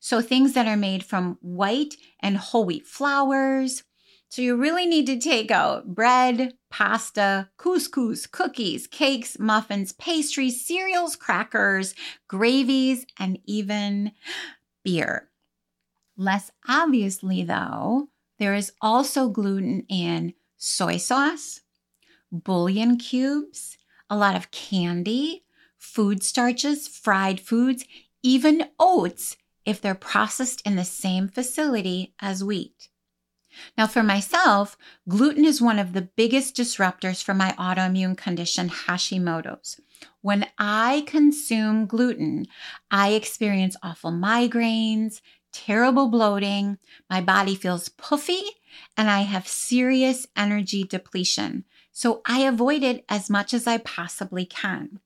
So, 0.00 0.20
things 0.20 0.54
that 0.54 0.66
are 0.66 0.76
made 0.76 1.04
from 1.04 1.38
white 1.40 1.94
and 2.20 2.36
whole 2.36 2.64
wheat 2.64 2.86
flours. 2.86 3.84
So, 4.32 4.40
you 4.40 4.56
really 4.56 4.86
need 4.86 5.04
to 5.08 5.18
take 5.18 5.50
out 5.50 5.94
bread, 5.94 6.54
pasta, 6.70 7.50
couscous, 7.58 8.26
cookies, 8.26 8.86
cakes, 8.86 9.38
muffins, 9.38 9.92
pastries, 9.92 10.64
cereals, 10.66 11.16
crackers, 11.16 11.94
gravies, 12.28 13.04
and 13.18 13.38
even 13.44 14.12
beer. 14.84 15.28
Less 16.16 16.50
obviously, 16.66 17.44
though, 17.44 18.08
there 18.38 18.54
is 18.54 18.72
also 18.80 19.28
gluten 19.28 19.84
in 19.90 20.32
soy 20.56 20.96
sauce, 20.96 21.60
bouillon 22.32 22.96
cubes, 22.96 23.76
a 24.08 24.16
lot 24.16 24.34
of 24.34 24.50
candy, 24.50 25.44
food 25.76 26.22
starches, 26.22 26.88
fried 26.88 27.38
foods, 27.38 27.84
even 28.22 28.70
oats 28.80 29.36
if 29.66 29.82
they're 29.82 29.94
processed 29.94 30.62
in 30.64 30.76
the 30.76 30.86
same 30.86 31.28
facility 31.28 32.14
as 32.18 32.42
wheat. 32.42 32.88
Now, 33.76 33.86
for 33.86 34.02
myself, 34.02 34.76
gluten 35.08 35.44
is 35.44 35.60
one 35.60 35.78
of 35.78 35.92
the 35.92 36.08
biggest 36.16 36.56
disruptors 36.56 37.22
for 37.22 37.34
my 37.34 37.52
autoimmune 37.58 38.16
condition, 38.16 38.68
Hashimoto's. 38.68 39.80
When 40.20 40.46
I 40.58 41.04
consume 41.06 41.86
gluten, 41.86 42.46
I 42.90 43.10
experience 43.12 43.76
awful 43.82 44.12
migraines, 44.12 45.20
terrible 45.52 46.08
bloating, 46.08 46.78
my 47.10 47.20
body 47.20 47.54
feels 47.54 47.88
puffy, 47.88 48.42
and 48.96 49.10
I 49.10 49.20
have 49.20 49.46
serious 49.46 50.26
energy 50.36 50.84
depletion. 50.84 51.64
So 51.92 52.22
I 52.26 52.40
avoid 52.40 52.82
it 52.82 53.04
as 53.08 53.28
much 53.28 53.52
as 53.52 53.66
I 53.66 53.78
possibly 53.78 54.46
can. 54.46 55.00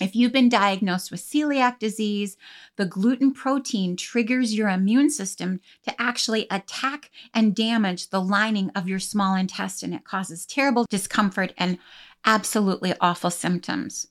If 0.00 0.16
you've 0.16 0.32
been 0.32 0.48
diagnosed 0.48 1.12
with 1.12 1.20
celiac 1.20 1.78
disease, 1.78 2.36
the 2.76 2.84
gluten 2.84 3.32
protein 3.32 3.96
triggers 3.96 4.54
your 4.54 4.68
immune 4.68 5.08
system 5.08 5.60
to 5.84 6.02
actually 6.02 6.48
attack 6.50 7.10
and 7.32 7.54
damage 7.54 8.10
the 8.10 8.20
lining 8.20 8.70
of 8.70 8.88
your 8.88 8.98
small 8.98 9.36
intestine. 9.36 9.92
It 9.92 10.04
causes 10.04 10.46
terrible 10.46 10.84
discomfort 10.90 11.52
and 11.56 11.78
absolutely 12.24 12.94
awful 13.00 13.30
symptoms. 13.30 14.08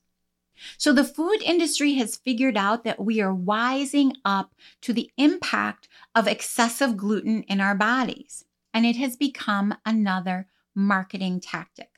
So, 0.77 0.93
the 0.93 1.03
food 1.03 1.41
industry 1.41 1.95
has 1.95 2.15
figured 2.15 2.55
out 2.55 2.85
that 2.85 3.03
we 3.03 3.19
are 3.19 3.35
wising 3.35 4.13
up 4.23 4.53
to 4.81 4.93
the 4.93 5.11
impact 5.17 5.89
of 6.15 6.27
excessive 6.27 6.95
gluten 6.95 7.43
in 7.43 7.59
our 7.59 7.75
bodies, 7.75 8.45
and 8.73 8.85
it 8.85 8.95
has 8.95 9.17
become 9.17 9.75
another 9.85 10.47
marketing 10.73 11.41
tactic. 11.41 11.92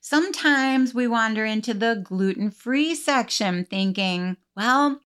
Sometimes 0.00 0.94
we 0.94 1.06
wander 1.06 1.44
into 1.44 1.74
the 1.74 2.00
gluten 2.02 2.50
free 2.50 2.94
section 2.94 3.64
thinking, 3.64 4.36
well, 4.56 5.00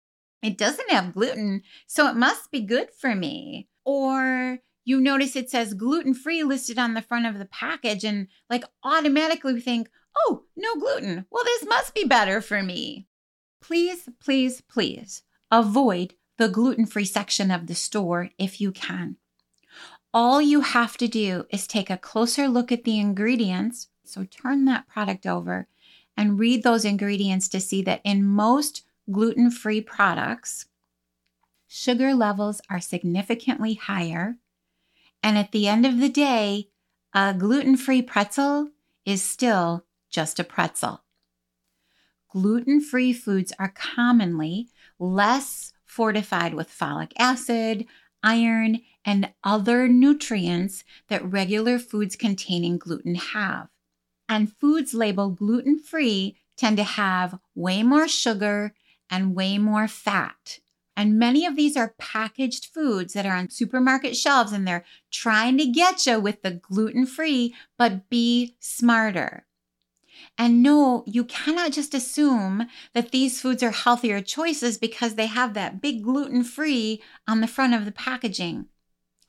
it 0.42 0.58
doesn't 0.58 0.90
have 0.90 1.14
gluten, 1.14 1.62
so 1.86 2.08
it 2.08 2.16
must 2.16 2.50
be 2.50 2.60
good 2.60 2.88
for 2.92 3.14
me. 3.14 3.68
Or 3.84 4.58
you 4.84 5.00
notice 5.00 5.36
it 5.36 5.50
says 5.50 5.74
gluten 5.74 6.14
free 6.14 6.42
listed 6.42 6.78
on 6.78 6.94
the 6.94 7.02
front 7.02 7.26
of 7.26 7.38
the 7.38 7.46
package, 7.46 8.04
and 8.04 8.28
like 8.50 8.64
automatically 8.82 9.54
we 9.54 9.60
think, 9.60 9.88
oh, 10.16 10.44
no 10.56 10.74
gluten. 10.76 11.26
Well, 11.30 11.44
this 11.44 11.64
must 11.66 11.94
be 11.94 12.04
better 12.04 12.40
for 12.40 12.62
me. 12.62 13.06
Please, 13.60 14.08
please, 14.20 14.60
please 14.60 15.22
avoid 15.50 16.14
the 16.36 16.48
gluten 16.48 16.84
free 16.84 17.04
section 17.04 17.50
of 17.50 17.66
the 17.66 17.74
store 17.74 18.30
if 18.38 18.60
you 18.60 18.72
can. 18.72 19.16
All 20.12 20.40
you 20.40 20.60
have 20.60 20.96
to 20.98 21.08
do 21.08 21.46
is 21.50 21.66
take 21.66 21.90
a 21.90 21.96
closer 21.96 22.48
look 22.48 22.70
at 22.70 22.84
the 22.84 23.00
ingredients 23.00 23.88
so 24.04 24.24
turn 24.24 24.64
that 24.66 24.88
product 24.88 25.26
over 25.26 25.68
and 26.16 26.38
read 26.38 26.62
those 26.62 26.84
ingredients 26.84 27.48
to 27.48 27.60
see 27.60 27.82
that 27.82 28.00
in 28.04 28.24
most 28.24 28.82
gluten 29.10 29.50
free 29.50 29.80
products, 29.80 30.66
sugar 31.66 32.14
levels 32.14 32.60
are 32.70 32.80
significantly 32.80 33.74
higher. 33.74 34.36
And 35.22 35.36
at 35.38 35.52
the 35.52 35.68
end 35.68 35.86
of 35.86 36.00
the 36.00 36.08
day, 36.08 36.68
a 37.12 37.34
gluten 37.34 37.76
free 37.76 38.02
pretzel 38.02 38.70
is 39.04 39.22
still 39.22 39.84
just 40.10 40.38
a 40.38 40.44
pretzel. 40.44 41.02
Gluten 42.30 42.80
free 42.80 43.12
foods 43.12 43.52
are 43.58 43.72
commonly 43.74 44.68
less 44.98 45.72
fortified 45.84 46.54
with 46.54 46.68
folic 46.68 47.12
acid, 47.18 47.86
iron, 48.22 48.80
and 49.04 49.32
other 49.44 49.86
nutrients 49.86 50.82
that 51.08 51.24
regular 51.30 51.78
foods 51.78 52.16
containing 52.16 52.78
gluten 52.78 53.14
have. 53.14 53.68
And 54.28 54.52
foods 54.56 54.94
labeled 54.94 55.38
gluten 55.38 55.78
free 55.78 56.36
tend 56.56 56.76
to 56.78 56.84
have 56.84 57.38
way 57.54 57.82
more 57.82 58.08
sugar 58.08 58.74
and 59.10 59.34
way 59.34 59.58
more 59.58 59.88
fat. 59.88 60.60
And 60.96 61.18
many 61.18 61.44
of 61.44 61.56
these 61.56 61.76
are 61.76 61.94
packaged 61.98 62.66
foods 62.66 63.14
that 63.14 63.26
are 63.26 63.34
on 63.34 63.50
supermarket 63.50 64.16
shelves 64.16 64.52
and 64.52 64.66
they're 64.66 64.84
trying 65.10 65.58
to 65.58 65.66
get 65.66 66.06
you 66.06 66.20
with 66.20 66.42
the 66.42 66.52
gluten 66.52 67.04
free, 67.04 67.54
but 67.76 68.08
be 68.08 68.56
smarter. 68.60 69.44
And 70.38 70.62
no, 70.62 71.04
you 71.06 71.24
cannot 71.24 71.72
just 71.72 71.94
assume 71.94 72.68
that 72.92 73.10
these 73.10 73.40
foods 73.40 73.62
are 73.62 73.72
healthier 73.72 74.20
choices 74.20 74.78
because 74.78 75.16
they 75.16 75.26
have 75.26 75.54
that 75.54 75.80
big 75.80 76.02
gluten 76.02 76.44
free 76.44 77.02
on 77.26 77.40
the 77.40 77.48
front 77.48 77.74
of 77.74 77.84
the 77.84 77.92
packaging. 77.92 78.66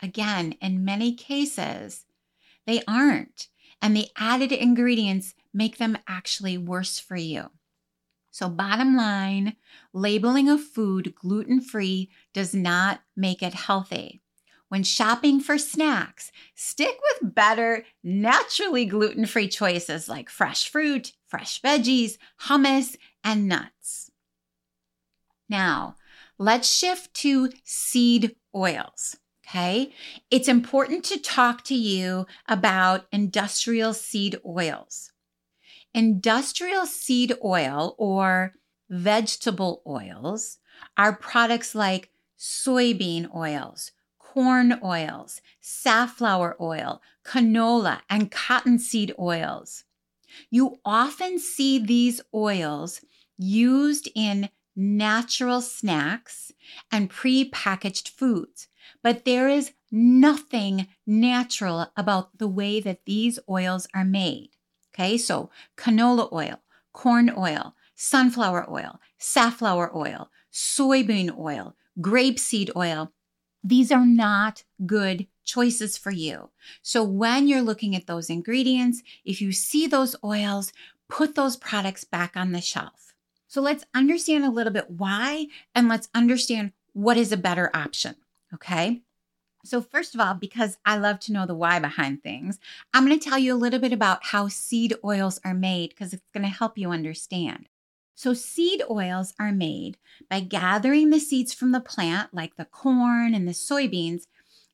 Again, 0.01 0.53
in 0.61 0.85
many 0.85 1.13
cases, 1.13 2.05
they 2.67 2.81
aren't 2.87 3.47
and 3.81 3.95
the 3.95 4.09
added 4.17 4.51
ingredients 4.51 5.35
make 5.53 5.77
them 5.77 5.97
actually 6.07 6.57
worse 6.57 6.99
for 6.99 7.15
you. 7.15 7.49
So, 8.31 8.49
bottom 8.49 8.97
line, 8.97 9.55
labeling 9.93 10.49
a 10.49 10.57
food 10.57 11.15
gluten 11.15 11.61
free 11.61 12.09
does 12.33 12.53
not 12.53 13.01
make 13.15 13.41
it 13.41 13.53
healthy. 13.53 14.21
When 14.67 14.83
shopping 14.83 15.39
for 15.39 15.57
snacks, 15.57 16.31
stick 16.53 16.97
with 17.21 17.33
better, 17.33 17.85
naturally 18.03 18.85
gluten 18.85 19.25
free 19.25 19.47
choices 19.47 20.09
like 20.09 20.29
fresh 20.29 20.69
fruit, 20.69 21.13
fresh 21.27 21.61
veggies, 21.61 22.17
hummus, 22.41 22.97
and 23.23 23.47
nuts. 23.47 24.11
Now, 25.47 25.95
let's 26.37 26.69
shift 26.69 27.13
to 27.15 27.51
seed 27.63 28.35
oils. 28.53 29.17
Okay. 29.47 29.93
It's 30.31 30.47
important 30.47 31.03
to 31.05 31.19
talk 31.19 31.63
to 31.65 31.75
you 31.75 32.25
about 32.47 33.05
industrial 33.11 33.93
seed 33.93 34.37
oils. 34.45 35.11
Industrial 35.93 36.85
seed 36.85 37.33
oil 37.43 37.95
or 37.97 38.55
vegetable 38.89 39.83
oils 39.85 40.57
are 40.97 41.15
products 41.15 41.75
like 41.75 42.09
soybean 42.37 43.33
oils, 43.35 43.91
corn 44.17 44.79
oils, 44.83 45.41
safflower 45.61 46.57
oil, 46.59 47.01
canola, 47.23 48.01
and 48.09 48.31
cottonseed 48.31 49.13
oils. 49.19 49.83
You 50.49 50.79
often 50.83 51.39
see 51.39 51.77
these 51.79 52.19
oils 52.33 53.01
used 53.37 54.09
in 54.15 54.49
natural 54.75 55.61
snacks 55.61 56.51
and 56.91 57.09
pre-packaged 57.09 58.09
foods 58.09 58.67
but 59.05 59.23
there 59.23 59.47
is 59.47 59.71
nothing 59.91 60.87
natural 61.05 61.91
about 61.95 62.39
the 62.39 62.47
way 62.47 62.79
that 62.79 63.05
these 63.05 63.37
oils 63.47 63.87
are 63.93 64.03
made. 64.03 64.49
Okay, 64.91 65.15
so 65.15 65.51
canola 65.77 66.27
oil, 66.33 66.59
corn 66.91 67.31
oil, 67.37 67.75
sunflower 67.93 68.67
oil, 68.67 68.99
safflower 69.19 69.95
oil, 69.95 70.31
soybean 70.51 71.37
oil, 71.37 71.75
grapeseed 72.01 72.71
oil, 72.75 73.11
these 73.63 73.91
are 73.91 74.07
not 74.07 74.63
good 74.87 75.27
choices 75.43 75.99
for 75.99 76.09
you. 76.09 76.49
So 76.81 77.03
when 77.03 77.47
you're 77.47 77.61
looking 77.61 77.95
at 77.95 78.07
those 78.07 78.31
ingredients, 78.31 79.03
if 79.23 79.39
you 79.39 79.51
see 79.51 79.85
those 79.85 80.15
oils, 80.23 80.73
put 81.09 81.35
those 81.35 81.57
products 81.57 82.05
back 82.05 82.35
on 82.35 82.53
the 82.53 82.59
shelf. 82.59 83.13
So 83.47 83.61
let's 83.61 83.85
understand 83.93 84.45
a 84.45 84.49
little 84.49 84.73
bit 84.73 84.89
why 84.89 85.45
and 85.75 85.87
let's 85.87 86.09
understand 86.15 86.71
what 86.93 87.17
is 87.17 87.31
a 87.31 87.37
better 87.37 87.69
option. 87.71 88.15
Okay. 88.53 89.01
So, 89.65 89.81
first 89.81 90.13
of 90.13 90.21
all, 90.21 90.35
because 90.35 90.77
I 90.85 90.97
love 90.97 91.19
to 91.21 91.33
know 91.33 91.47
the 91.47 91.55
why 91.55 91.79
behind 91.79 92.21
things, 92.21 92.59
I'm 92.93 93.05
going 93.05 93.19
to 93.19 93.29
tell 93.29 93.39
you 93.39 93.53
a 93.53 93.57
little 93.57 93.79
bit 93.79 93.93
about 93.93 94.25
how 94.25 94.47
seed 94.47 94.93
oils 95.03 95.39
are 95.43 95.55
made 95.55 95.89
because 95.89 96.13
it's 96.13 96.29
going 96.33 96.43
to 96.43 96.49
help 96.49 96.77
you 96.77 96.91
understand. 96.91 97.67
So, 98.13 98.33
seed 98.33 98.83
oils 98.89 99.33
are 99.39 99.51
made 99.51 99.97
by 100.29 100.41
gathering 100.41 101.09
the 101.09 101.19
seeds 101.19 101.53
from 101.53 101.71
the 101.71 101.79
plant, 101.79 102.33
like 102.33 102.55
the 102.55 102.65
corn 102.65 103.33
and 103.33 103.47
the 103.47 103.53
soybeans, 103.53 104.27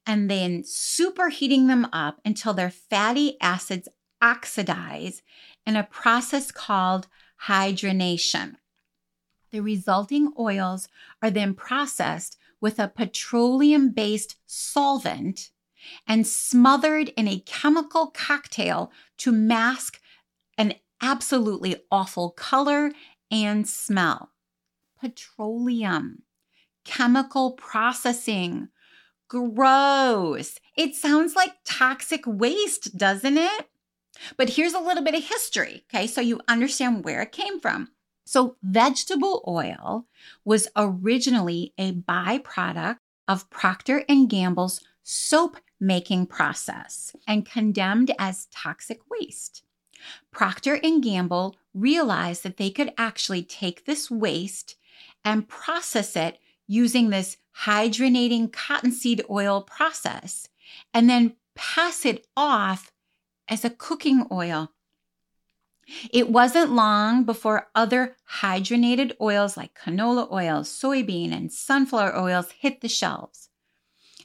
and 0.06 0.30
then 0.30 0.64
superheating 0.64 1.68
them 1.68 1.88
up 1.94 2.20
until 2.26 2.54
their 2.54 2.70
fatty 2.70 3.38
acids 3.40 3.88
oxidize 4.22 5.22
in 5.66 5.78
a 5.78 5.84
process 5.84 6.52
called 6.52 7.08
hydrogenation. 7.48 8.56
The 9.52 9.62
resulting 9.62 10.34
oils 10.38 10.88
are 11.22 11.32
then 11.32 11.54
processed 11.54 12.38
with 12.62 12.80
a 12.80 12.88
petroleum 12.88 13.89
based 13.89 14.38
solvent 14.45 15.50
and 16.08 16.28
smothered 16.28 17.10
in 17.10 17.28
a 17.28 17.39
chemical 17.39 18.08
cocktail 18.08 18.91
to 19.17 19.32
mask 19.32 20.00
an 20.58 20.76
absolutely 21.02 21.76
awful 21.91 22.30
color 22.30 22.91
and 23.32 23.67
smell. 23.67 24.32
Petroleum, 25.00 26.21
chemical 26.86 27.54
processing. 27.54 28.69
Gross. 29.28 30.60
It 30.78 30.93
sounds 30.93 31.36
like 31.36 31.54
toxic 31.65 32.21
waste, 32.28 32.97
doesn't 32.97 33.38
it? 33.38 33.69
But 34.38 34.50
here's 34.50 34.74
a 34.74 34.80
little 34.80 35.04
bit 35.04 35.15
of 35.15 35.24
history, 35.24 35.86
okay, 35.88 36.06
so 36.06 36.21
you 36.21 36.41
understand 36.47 37.06
where 37.06 37.21
it 37.21 37.32
came 37.32 37.60
from. 37.60 37.89
So, 38.26 38.58
vegetable 38.62 39.44
oil 39.48 40.06
was 40.46 40.68
originally 40.76 41.74
a 41.78 41.92
byproduct 41.94 42.98
of 43.28 43.50
Procter 43.50 44.04
and 44.08 44.30
Gamble's 44.30 44.82
soap 45.04 45.58
making 45.80 46.28
process 46.28 47.16
and 47.28 47.46
condemned 47.46 48.12
as 48.20 48.48
toxic 48.54 49.00
waste. 49.10 49.64
Procter 50.32 50.80
and 50.84 51.04
Gamble 51.04 51.56
realized 51.74 52.44
that 52.44 52.58
they 52.58 52.70
could 52.70 52.94
actually 52.98 53.44
take 53.44 53.86
this 53.86 54.10
waste 54.10 54.76
and 55.24 55.48
process 55.48 56.16
it 56.16 56.40
using 56.68 57.10
this 57.10 57.38
hydrogenating 57.66 58.52
cottonseed 58.52 59.24
oil 59.30 59.62
process 59.62 60.48
and 60.94 61.10
then 61.10 61.36
pass 61.56 62.06
it 62.06 62.26
off 62.36 62.92
as 63.48 63.66
a 63.66 63.70
cooking 63.70 64.26
oil. 64.32 64.72
It 66.12 66.30
wasn't 66.30 66.74
long 66.74 67.24
before 67.24 67.70
other 67.76 68.16
hydrogenated 68.42 69.14
oils 69.20 69.58
like 69.58 69.78
canola 69.78 70.32
oil, 70.32 70.62
soybean, 70.62 71.32
and 71.32 71.52
sunflower 71.52 72.18
oils 72.18 72.52
hit 72.52 72.82
the 72.82 72.90
shelves. 72.90 73.50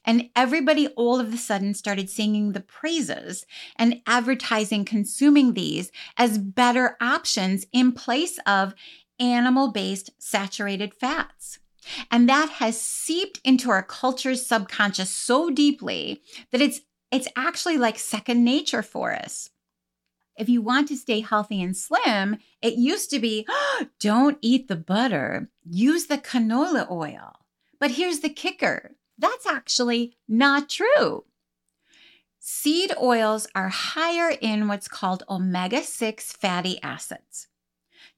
And 0.05 0.31
everybody 0.37 0.87
all 0.89 1.19
of 1.19 1.35
a 1.35 1.37
sudden 1.37 1.75
started 1.75 2.09
singing 2.09 2.53
the 2.53 2.61
praises 2.61 3.45
and 3.77 4.01
advertising 4.07 4.85
consuming 4.85 5.55
these 5.55 5.91
as 6.17 6.39
better 6.39 6.97
options 7.01 7.67
in 7.73 7.91
place 7.93 8.39
of 8.47 8.75
animal 9.19 9.73
based 9.73 10.11
saturated 10.19 10.95
fats. 10.95 11.59
And 12.11 12.29
that 12.29 12.51
has 12.51 12.81
seeped 12.81 13.41
into 13.45 13.71
our 13.71 13.83
culture's 13.83 14.47
subconscious 14.47 15.11
so 15.11 15.51
deeply 15.51 16.23
that 16.53 16.61
it's 16.61 16.81
it's 17.13 17.29
actually 17.37 17.79
like 17.79 17.99
second 17.99 18.45
nature 18.45 18.83
for 18.83 19.13
us. 19.13 19.51
If 20.37 20.49
you 20.49 20.61
want 20.61 20.89
to 20.89 20.97
stay 20.97 21.21
healthy 21.21 21.63
and 21.63 21.77
slim, 21.77 22.39
it 22.61 22.75
used 22.75 23.11
to 23.11 23.19
be 23.19 23.47
oh, 23.49 23.87
don't 24.01 24.39
eat 24.43 24.69
the 24.69 24.77
butter, 24.77 25.51
use 25.65 26.07
the 26.07 26.19
canola 26.19 26.91
oil. 26.91 27.41
But 27.79 27.93
here's 27.93 28.21
the 28.21 28.29
kicker 28.31 28.93
that's 29.19 29.47
actually 29.47 30.17
not 30.29 30.69
true. 30.69 31.25
Seed 32.39 32.93
oils 33.01 33.49
are 33.55 33.71
higher 33.71 34.37
in 34.41 34.69
what's 34.69 34.89
called 34.89 35.25
omega 35.29 35.83
6 35.83 36.33
fatty 36.33 36.79
acids. 36.83 37.49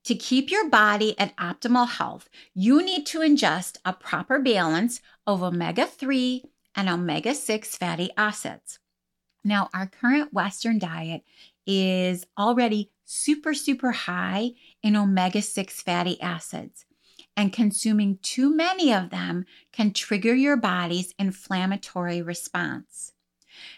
To 0.05 0.15
keep 0.15 0.51
your 0.51 0.69
body 0.69 1.19
at 1.19 1.37
optimal 1.37 1.89
health, 1.89 2.29
you 2.55 2.83
need 2.83 3.07
to 3.07 3.21
ingest 3.21 3.79
a 3.85 3.93
proper 3.93 4.39
balance 4.39 5.01
of 5.27 5.43
omega 5.43 5.87
3 5.87 6.45
and 6.75 6.89
omega 6.89 7.35
6 7.35 7.77
fatty 7.77 8.11
acids. 8.17 8.79
Now, 9.45 9.71
our 9.73 9.87
current 9.87 10.33
Western 10.33 10.79
diet 10.79 11.23
is 11.69 12.25
already 12.37 12.91
super, 13.05 13.55
super 13.55 13.93
high 13.93 14.51
in 14.83 14.97
omega 14.97 15.43
6 15.43 15.81
fatty 15.83 16.21
acids 16.21 16.87
and 17.39 17.53
consuming 17.53 18.19
too 18.21 18.53
many 18.53 18.93
of 18.93 19.11
them 19.11 19.45
can 19.71 19.93
trigger 19.93 20.35
your 20.35 20.57
body's 20.57 21.15
inflammatory 21.21 22.21
response. 22.21 23.13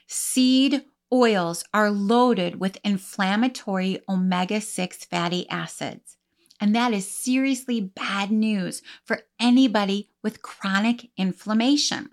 Seed 0.07 0.83
oils 1.13 1.63
are 1.75 1.91
loaded 1.91 2.59
with 2.59 2.79
inflammatory 2.83 4.01
omega 4.09 4.63
6 4.63 5.05
fatty 5.05 5.47
acids. 5.51 6.17
And 6.59 6.75
that 6.75 6.95
is 6.95 7.07
seriously 7.07 7.81
bad 7.81 8.31
news 8.31 8.81
for 9.05 9.21
anybody 9.39 10.09
with 10.23 10.41
chronic 10.41 11.11
inflammation. 11.19 12.11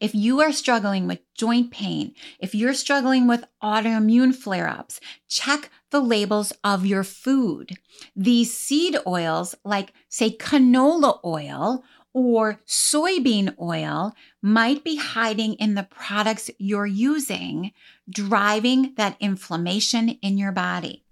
If 0.00 0.14
you 0.14 0.40
are 0.40 0.52
struggling 0.52 1.06
with 1.06 1.20
joint 1.34 1.70
pain, 1.70 2.14
if 2.38 2.54
you're 2.54 2.74
struggling 2.74 3.26
with 3.26 3.44
autoimmune 3.62 4.34
flare 4.34 4.68
ups, 4.68 5.00
check 5.28 5.70
the 5.90 6.00
labels 6.00 6.52
of 6.64 6.86
your 6.86 7.04
food. 7.04 7.78
These 8.14 8.54
seed 8.54 8.96
oils, 9.06 9.54
like, 9.64 9.92
say, 10.08 10.30
canola 10.30 11.20
oil 11.24 11.84
or 12.12 12.60
soybean 12.66 13.54
oil, 13.60 14.14
might 14.42 14.82
be 14.82 14.96
hiding 14.96 15.54
in 15.54 15.74
the 15.74 15.84
products 15.84 16.50
you're 16.58 16.86
using, 16.86 17.72
driving 18.08 18.94
that 18.96 19.16
inflammation 19.20 20.08
in 20.22 20.38
your 20.38 20.52
body. 20.52 21.04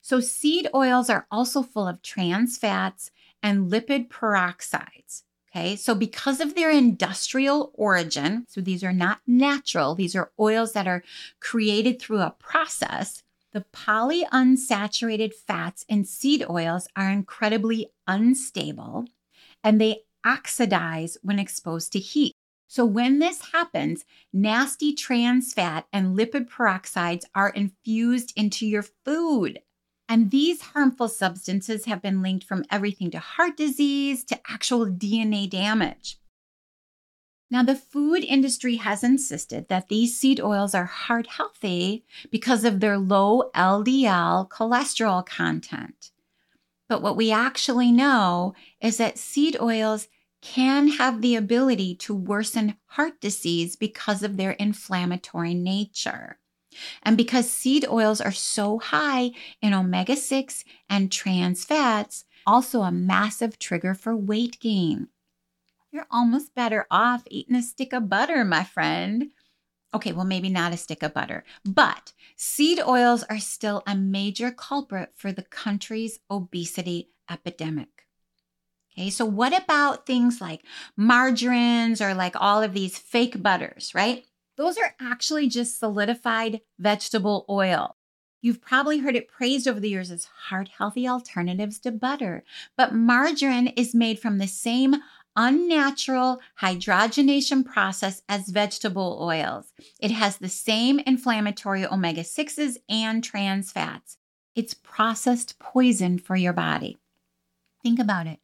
So, 0.00 0.20
seed 0.20 0.68
oils 0.74 1.10
are 1.10 1.26
also 1.30 1.62
full 1.62 1.88
of 1.88 2.02
trans 2.02 2.56
fats 2.56 3.10
and 3.42 3.70
lipid 3.70 4.08
peroxides. 4.08 5.22
Okay, 5.50 5.76
so 5.76 5.94
because 5.94 6.40
of 6.40 6.54
their 6.54 6.70
industrial 6.70 7.72
origin, 7.74 8.44
so 8.48 8.60
these 8.60 8.84
are 8.84 8.92
not 8.92 9.20
natural, 9.26 9.94
these 9.94 10.14
are 10.14 10.30
oils 10.38 10.72
that 10.74 10.86
are 10.86 11.02
created 11.40 12.00
through 12.00 12.20
a 12.20 12.36
process. 12.38 13.22
The 13.52 13.64
polyunsaturated 13.72 15.32
fats 15.34 15.84
in 15.88 16.04
seed 16.04 16.44
oils 16.48 16.86
are 16.94 17.10
incredibly 17.10 17.90
unstable 18.06 19.06
and 19.64 19.80
they 19.80 20.02
oxidize 20.24 21.16
when 21.22 21.38
exposed 21.38 21.92
to 21.92 21.98
heat. 21.98 22.34
So, 22.68 22.84
when 22.84 23.18
this 23.18 23.52
happens, 23.52 24.04
nasty 24.32 24.94
trans 24.94 25.54
fat 25.54 25.86
and 25.92 26.16
lipid 26.16 26.48
peroxides 26.50 27.24
are 27.34 27.50
infused 27.50 28.32
into 28.36 28.66
your 28.66 28.84
food. 29.04 29.60
And 30.08 30.30
these 30.30 30.62
harmful 30.62 31.08
substances 31.08 31.84
have 31.84 32.00
been 32.00 32.22
linked 32.22 32.44
from 32.44 32.64
everything 32.70 33.10
to 33.10 33.18
heart 33.18 33.56
disease 33.56 34.24
to 34.24 34.40
actual 34.48 34.86
DNA 34.86 35.48
damage. 35.50 36.18
Now, 37.50 37.62
the 37.62 37.74
food 37.74 38.24
industry 38.24 38.76
has 38.76 39.02
insisted 39.02 39.68
that 39.68 39.88
these 39.88 40.18
seed 40.18 40.40
oils 40.40 40.74
are 40.74 40.84
heart 40.84 41.26
healthy 41.26 42.04
because 42.30 42.64
of 42.64 42.80
their 42.80 42.98
low 42.98 43.50
LDL 43.54 44.48
cholesterol 44.48 45.24
content. 45.24 46.10
But 46.88 47.02
what 47.02 47.16
we 47.16 47.30
actually 47.30 47.92
know 47.92 48.54
is 48.80 48.98
that 48.98 49.18
seed 49.18 49.56
oils 49.60 50.08
can 50.40 50.88
have 50.88 51.20
the 51.20 51.36
ability 51.36 51.94
to 51.96 52.14
worsen 52.14 52.76
heart 52.86 53.20
disease 53.20 53.76
because 53.76 54.22
of 54.22 54.36
their 54.36 54.52
inflammatory 54.52 55.54
nature. 55.54 56.37
And 57.02 57.16
because 57.16 57.50
seed 57.50 57.86
oils 57.88 58.20
are 58.20 58.32
so 58.32 58.78
high 58.78 59.32
in 59.60 59.74
omega 59.74 60.16
6 60.16 60.64
and 60.88 61.10
trans 61.10 61.64
fats, 61.64 62.24
also 62.46 62.82
a 62.82 62.92
massive 62.92 63.58
trigger 63.58 63.94
for 63.94 64.16
weight 64.16 64.58
gain. 64.60 65.08
You're 65.90 66.06
almost 66.10 66.54
better 66.54 66.86
off 66.90 67.22
eating 67.30 67.56
a 67.56 67.62
stick 67.62 67.92
of 67.92 68.08
butter, 68.08 68.44
my 68.44 68.64
friend. 68.64 69.30
Okay, 69.94 70.12
well, 70.12 70.26
maybe 70.26 70.50
not 70.50 70.72
a 70.74 70.76
stick 70.76 71.02
of 71.02 71.14
butter, 71.14 71.44
but 71.64 72.12
seed 72.36 72.78
oils 72.78 73.22
are 73.24 73.38
still 73.38 73.82
a 73.86 73.94
major 73.94 74.50
culprit 74.50 75.12
for 75.14 75.32
the 75.32 75.42
country's 75.42 76.18
obesity 76.30 77.10
epidemic. 77.30 77.88
Okay, 78.92 79.10
so 79.10 79.24
what 79.24 79.56
about 79.56 80.06
things 80.06 80.40
like 80.40 80.62
margarines 80.96 82.02
or 82.02 82.14
like 82.14 82.34
all 82.36 82.62
of 82.62 82.74
these 82.74 82.98
fake 82.98 83.42
butters, 83.42 83.92
right? 83.94 84.24
Those 84.58 84.76
are 84.76 84.96
actually 85.00 85.48
just 85.48 85.78
solidified 85.78 86.60
vegetable 86.80 87.46
oil. 87.48 87.96
You've 88.42 88.60
probably 88.60 88.98
heard 88.98 89.14
it 89.14 89.28
praised 89.28 89.68
over 89.68 89.78
the 89.78 89.88
years 89.88 90.10
as 90.10 90.24
heart 90.24 90.68
healthy 90.68 91.08
alternatives 91.08 91.78
to 91.80 91.92
butter, 91.92 92.42
but 92.76 92.92
margarine 92.92 93.68
is 93.68 93.94
made 93.94 94.18
from 94.18 94.38
the 94.38 94.48
same 94.48 94.96
unnatural 95.36 96.40
hydrogenation 96.60 97.64
process 97.64 98.22
as 98.28 98.48
vegetable 98.48 99.18
oils. 99.20 99.72
It 100.00 100.10
has 100.10 100.38
the 100.38 100.48
same 100.48 100.98
inflammatory 101.00 101.86
omega 101.86 102.22
6s 102.22 102.78
and 102.88 103.22
trans 103.22 103.70
fats. 103.70 104.18
It's 104.56 104.74
processed 104.74 105.60
poison 105.60 106.18
for 106.18 106.34
your 106.34 106.52
body. 106.52 106.98
Think 107.84 108.00
about 108.00 108.26
it. 108.26 108.40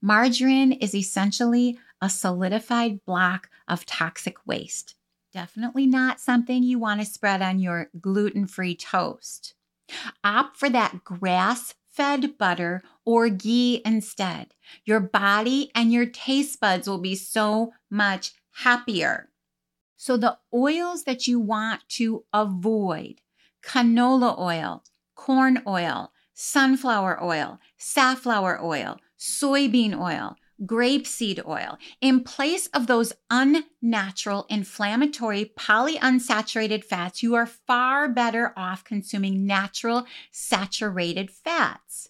Margarine 0.00 0.70
is 0.70 0.94
essentially 0.94 1.78
a 2.00 2.08
solidified 2.08 3.04
block 3.04 3.50
of 3.66 3.84
toxic 3.84 4.36
waste. 4.46 4.94
Definitely 5.32 5.86
not 5.86 6.20
something 6.20 6.62
you 6.62 6.78
want 6.78 7.00
to 7.00 7.06
spread 7.06 7.42
on 7.42 7.58
your 7.58 7.90
gluten 8.00 8.46
free 8.46 8.74
toast. 8.74 9.54
Opt 10.24 10.56
for 10.56 10.70
that 10.70 11.04
grass 11.04 11.74
fed 11.90 12.38
butter 12.38 12.82
or 13.04 13.28
ghee 13.28 13.82
instead. 13.84 14.54
Your 14.84 15.00
body 15.00 15.70
and 15.74 15.92
your 15.92 16.06
taste 16.06 16.60
buds 16.60 16.88
will 16.88 17.00
be 17.00 17.14
so 17.14 17.72
much 17.90 18.32
happier. 18.62 19.30
So, 19.96 20.16
the 20.16 20.38
oils 20.54 21.04
that 21.04 21.26
you 21.26 21.40
want 21.40 21.82
to 21.90 22.24
avoid 22.32 23.20
canola 23.64 24.38
oil, 24.38 24.84
corn 25.16 25.62
oil, 25.66 26.12
sunflower 26.34 27.22
oil, 27.22 27.58
safflower 27.76 28.62
oil, 28.62 28.98
soybean 29.18 29.98
oil, 29.98 30.36
grapeseed 30.64 31.44
oil 31.46 31.78
in 32.00 32.24
place 32.24 32.66
of 32.68 32.86
those 32.86 33.12
unnatural 33.30 34.46
inflammatory 34.48 35.52
polyunsaturated 35.58 36.84
fats, 36.84 37.22
you 37.22 37.34
are 37.34 37.46
far 37.46 38.08
better 38.08 38.52
off 38.56 38.84
consuming 38.84 39.46
natural 39.46 40.06
saturated 40.32 41.30
fats. 41.30 42.08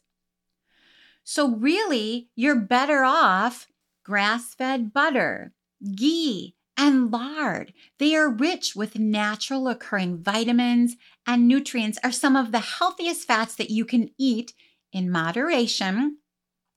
So, 1.25 1.57
really, 1.57 2.31
you're 2.35 2.59
better 2.59 3.05
off 3.05 3.67
grass 4.03 4.55
fed 4.55 4.95
butter, 4.95 5.53
ghee, 5.95 6.55
and 6.79 7.11
lard. 7.11 7.75
They 7.99 8.15
are 8.15 8.31
rich 8.31 8.75
with 8.75 8.99
natural 8.99 9.69
occurring 9.69 10.23
vitamins 10.23 10.97
and 11.27 11.47
nutrients, 11.47 11.99
are 12.03 12.13
some 12.13 12.37
of 12.37 12.53
the 12.53 12.61
healthiest 12.61 13.27
fats 13.27 13.57
that 13.57 13.69
you 13.69 13.85
can 13.85 14.09
eat 14.17 14.55
in 14.93 15.11
moderation 15.11 16.19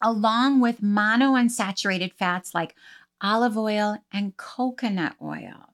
along 0.02 0.60
with 0.60 0.82
monounsaturated 0.82 2.14
fats 2.14 2.54
like 2.54 2.76
olive 3.22 3.58
oil 3.58 3.98
and 4.12 4.36
coconut 4.38 5.16
oil. 5.22 5.74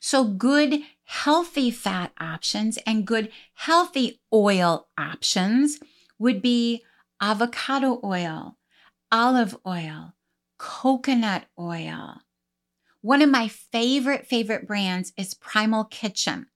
So, 0.00 0.24
good, 0.24 0.80
healthy 1.04 1.70
fat 1.70 2.12
options 2.18 2.78
and 2.86 3.06
good, 3.06 3.30
healthy 3.54 4.20
oil 4.32 4.88
options 4.96 5.78
would 6.18 6.40
be 6.40 6.82
avocado 7.20 8.00
oil, 8.02 8.56
olive 9.12 9.56
oil, 9.66 10.14
coconut 10.58 11.44
oil. 11.58 12.20
One 13.02 13.22
of 13.22 13.30
my 13.30 13.48
favorite, 13.48 14.26
favorite 14.26 14.66
brands 14.66 15.12
is 15.16 15.34
Primal 15.34 15.84
Kitchen. 15.84 16.46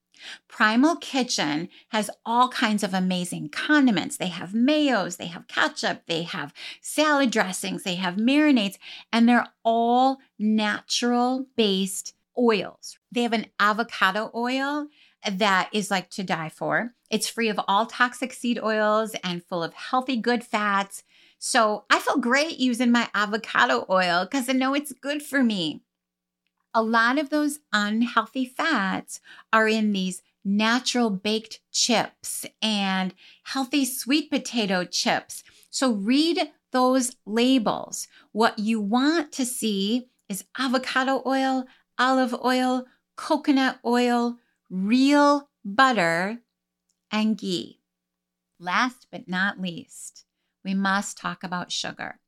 Primal 0.48 0.96
Kitchen 0.96 1.68
has 1.88 2.10
all 2.24 2.48
kinds 2.48 2.82
of 2.82 2.94
amazing 2.94 3.48
condiments. 3.50 4.16
They 4.16 4.28
have 4.28 4.50
mayos, 4.50 5.16
they 5.16 5.26
have 5.26 5.48
ketchup, 5.48 6.02
they 6.06 6.22
have 6.22 6.52
salad 6.80 7.30
dressings, 7.30 7.82
they 7.82 7.96
have 7.96 8.16
marinades, 8.16 8.76
and 9.12 9.28
they're 9.28 9.48
all 9.64 10.18
natural 10.38 11.46
based 11.56 12.14
oils. 12.38 12.98
They 13.12 13.22
have 13.22 13.32
an 13.32 13.46
avocado 13.58 14.30
oil 14.34 14.88
that 15.30 15.68
is 15.72 15.90
like 15.90 16.10
to 16.10 16.24
die 16.24 16.48
for. 16.48 16.94
It's 17.10 17.28
free 17.28 17.48
of 17.48 17.60
all 17.68 17.86
toxic 17.86 18.32
seed 18.32 18.58
oils 18.62 19.14
and 19.22 19.44
full 19.44 19.62
of 19.62 19.74
healthy, 19.74 20.16
good 20.16 20.44
fats. 20.44 21.02
So 21.38 21.84
I 21.90 21.98
feel 21.98 22.18
great 22.18 22.58
using 22.58 22.92
my 22.92 23.08
avocado 23.14 23.86
oil 23.90 24.24
because 24.24 24.48
I 24.48 24.52
know 24.52 24.74
it's 24.74 24.92
good 24.92 25.22
for 25.22 25.42
me. 25.42 25.82
A 26.72 26.82
lot 26.82 27.18
of 27.18 27.30
those 27.30 27.58
unhealthy 27.72 28.44
fats 28.44 29.20
are 29.52 29.66
in 29.66 29.92
these 29.92 30.22
natural 30.44 31.10
baked 31.10 31.60
chips 31.72 32.46
and 32.62 33.14
healthy 33.44 33.84
sweet 33.84 34.30
potato 34.30 34.84
chips. 34.84 35.42
So 35.70 35.92
read 35.92 36.50
those 36.72 37.16
labels. 37.26 38.06
What 38.32 38.58
you 38.58 38.80
want 38.80 39.32
to 39.32 39.44
see 39.44 40.08
is 40.28 40.44
avocado 40.58 41.22
oil, 41.26 41.64
olive 41.98 42.34
oil, 42.44 42.86
coconut 43.16 43.78
oil, 43.84 44.36
real 44.70 45.50
butter, 45.64 46.38
and 47.10 47.36
ghee. 47.36 47.80
Last 48.58 49.08
but 49.10 49.26
not 49.26 49.60
least, 49.60 50.24
we 50.64 50.74
must 50.74 51.18
talk 51.18 51.42
about 51.42 51.72
sugar. 51.72 52.20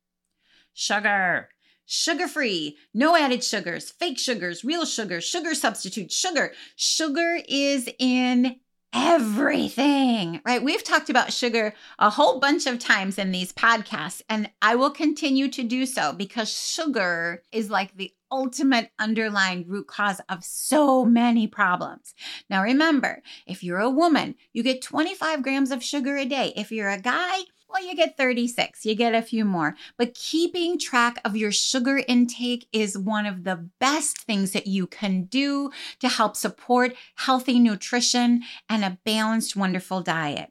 Sugar, 0.74 1.50
sugar 1.87 2.29
free, 2.29 2.77
no 2.95 3.16
added 3.16 3.45
sugars, 3.45 3.90
fake 3.90 4.18
sugars, 4.18 4.64
real 4.64 4.85
sugar, 4.85 5.21
sugar 5.21 5.55
substitute, 5.55 6.12
sugar. 6.12 6.53
Sugar 6.77 7.38
is 7.49 7.88
in 7.99 8.57
everything, 8.92 10.40
right? 10.45 10.62
We've 10.62 10.85
talked 10.85 11.09
about 11.09 11.33
sugar 11.33 11.75
a 11.99 12.11
whole 12.11 12.40
bunch 12.40 12.66
of 12.66 12.79
times 12.79 13.18
in 13.18 13.33
these 13.33 13.53
podcasts, 13.53 14.23
and 14.29 14.51
I 14.61 14.75
will 14.75 14.90
continue 14.90 15.49
to 15.49 15.62
do 15.62 15.87
so 15.87 16.12
because 16.12 16.53
sugar 16.53 17.42
is 17.53 17.71
like 17.71 17.97
the 17.97 18.12
ultimate 18.31 18.90
underlying 18.99 19.66
root 19.68 19.87
cause 19.87 20.21
of 20.29 20.42
so 20.45 21.05
many 21.05 21.47
problems. 21.47 22.14
Now, 22.49 22.62
remember, 22.62 23.23
if 23.47 23.62
you're 23.62 23.79
a 23.79 23.90
woman, 23.90 24.37
you 24.53 24.62
get 24.62 24.83
25 24.83 25.42
grams 25.42 25.71
of 25.71 25.83
sugar 25.83 26.16
a 26.16 26.25
day. 26.25 26.53
If 26.57 26.73
you're 26.73 26.90
a 26.90 27.01
guy, 27.01 27.40
well, 27.72 27.87
you 27.87 27.96
get 27.96 28.16
36, 28.16 28.85
you 28.85 28.94
get 28.94 29.14
a 29.14 29.22
few 29.22 29.44
more. 29.44 29.74
But 29.96 30.14
keeping 30.14 30.78
track 30.78 31.20
of 31.24 31.37
your 31.37 31.52
sugar 31.52 32.02
intake 32.06 32.66
is 32.72 32.98
one 32.98 33.26
of 33.26 33.44
the 33.44 33.68
best 33.80 34.18
things 34.18 34.52
that 34.52 34.66
you 34.66 34.87
can 34.87 35.24
do 35.24 35.70
to 36.00 36.08
help 36.08 36.37
support 36.37 36.94
healthy 37.16 37.58
nutrition 37.58 38.42
and 38.68 38.85
a 38.85 38.98
balanced, 39.04 39.56
wonderful 39.56 40.02
diet. 40.02 40.50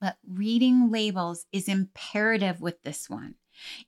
But 0.00 0.16
reading 0.26 0.90
labels 0.90 1.46
is 1.52 1.68
imperative 1.68 2.60
with 2.60 2.82
this 2.82 3.10
one. 3.10 3.34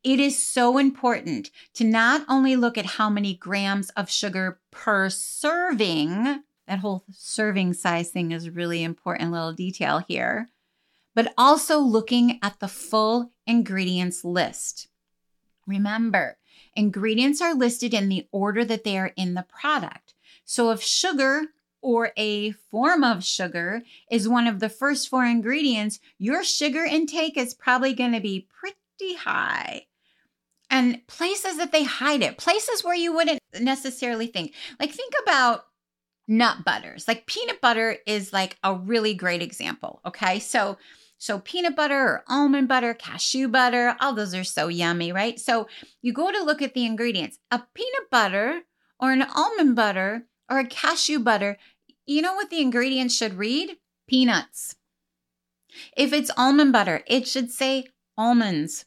It 0.05 0.21
is 0.21 0.43
so 0.43 0.77
important 0.77 1.51
to 1.75 1.85
not 1.85 2.27
only 2.29 2.57
look 2.57 2.77
at 2.77 2.85
how 2.85 3.09
many 3.09 3.35
grams 3.35 3.89
of 3.91 4.11
sugar 4.11 4.61
per 4.71 5.09
serving, 5.09 6.43
that 6.67 6.79
whole 6.81 7.05
serving 7.11 7.73
size 7.73 8.11
thing 8.11 8.33
is 8.33 8.51
really 8.51 8.83
important 8.83 9.33
little 9.33 9.55
detail 9.55 10.05
here 10.07 10.49
but 11.15 11.33
also 11.37 11.79
looking 11.79 12.39
at 12.43 12.61
the 12.61 12.69
full 12.69 13.33
ingredients 13.47 14.25
list. 14.25 14.89
Remember, 15.67 16.39
ingredients 16.75 17.41
are 17.41 17.55
listed 17.55 17.95
in 17.95 18.09
the 18.09 18.27
order 18.33 18.65
that 18.65 18.85
they 18.85 18.99
are 18.99 19.13
in 19.17 19.35
the 19.35 19.47
product. 19.49 20.15
So 20.45 20.71
if 20.71 20.83
sugar 20.83 21.45
or 21.81 22.13
a 22.17 22.53
form 22.53 23.05
of 23.05 23.25
sugar 23.25 23.83
is 24.11 24.29
one 24.29 24.47
of 24.47 24.61
the 24.61 24.69
first 24.69 25.09
four 25.09 25.25
ingredients, 25.25 26.01
your 26.19 26.45
sugar 26.45 26.85
intake 26.85 27.37
is 27.37 27.55
probably 27.55 27.93
going 27.93 28.13
to 28.13 28.21
be 28.21 28.47
pretty 28.59 29.17
high. 29.17 29.87
And 30.71 31.07
places 31.07 31.59
that 31.59 31.71
they 31.73 31.85
hide 31.85 32.23
it, 32.23 32.39
places 32.39 32.83
where 32.83 32.95
you 32.95 33.13
wouldn't 33.13 33.41
necessarily 33.61 34.27
think. 34.27 34.55
Like, 34.81 34.91
think 34.91 35.13
about 35.23 35.67
nut 36.27 36.65
butters. 36.65 37.07
Like, 37.07 37.27
peanut 37.27 37.61
butter 37.61 37.99
is 38.07 38.33
like 38.33 38.57
a 38.63 38.75
really 38.75 39.13
great 39.13 39.43
example. 39.43 40.01
Okay. 40.07 40.39
So, 40.39 40.79
so, 41.23 41.39
peanut 41.39 41.77
butter 41.77 42.01
or 42.01 42.25
almond 42.27 42.67
butter, 42.67 42.95
cashew 42.95 43.47
butter, 43.47 43.95
all 44.01 44.13
those 44.13 44.35
are 44.35 44.43
so 44.43 44.67
yummy, 44.67 45.13
right? 45.13 45.39
So, 45.39 45.69
you 46.01 46.13
go 46.13 46.33
to 46.33 46.43
look 46.43 46.61
at 46.61 46.75
the 46.75 46.85
ingredients. 46.85 47.39
A 47.53 47.63
peanut 47.75 48.11
butter 48.11 48.63
or 48.99 49.13
an 49.13 49.23
almond 49.23 49.77
butter 49.77 50.25
or 50.51 50.59
a 50.59 50.67
cashew 50.67 51.21
butter, 51.21 51.59
you 52.07 52.23
know 52.23 52.35
what 52.35 52.51
the 52.51 52.61
ingredients 52.61 53.17
should 53.17 53.35
read? 53.35 53.77
Peanuts. 54.09 54.75
If 55.97 56.13
it's 56.13 56.33
almond 56.37 56.73
butter, 56.73 57.05
it 57.07 57.29
should 57.29 57.53
say 57.53 57.87
almonds. 58.19 58.85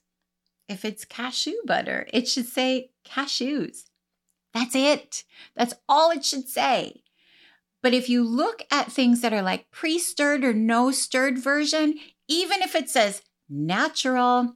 If 0.67 0.83
it's 0.83 1.05
cashew 1.05 1.55
butter, 1.65 2.05
it 2.11 2.27
should 2.27 2.47
say 2.47 2.89
cashews. 3.07 3.85
That's 4.53 4.75
it. 4.75 5.23
That's 5.55 5.75
all 5.87 6.11
it 6.11 6.25
should 6.25 6.49
say. 6.49 7.01
But 7.81 7.93
if 7.93 8.09
you 8.09 8.23
look 8.23 8.63
at 8.71 8.91
things 8.91 9.21
that 9.21 9.31
are 9.31 9.43
like 9.43 9.69
pre 9.69 9.99
stirred 9.99 10.43
or 10.43 10.53
no 10.53 10.89
stirred 10.89 11.37
version, 11.37 11.99
even 12.27 12.61
if 12.61 12.75
it 12.75 12.89
says 12.89 13.21
natural, 13.49 14.55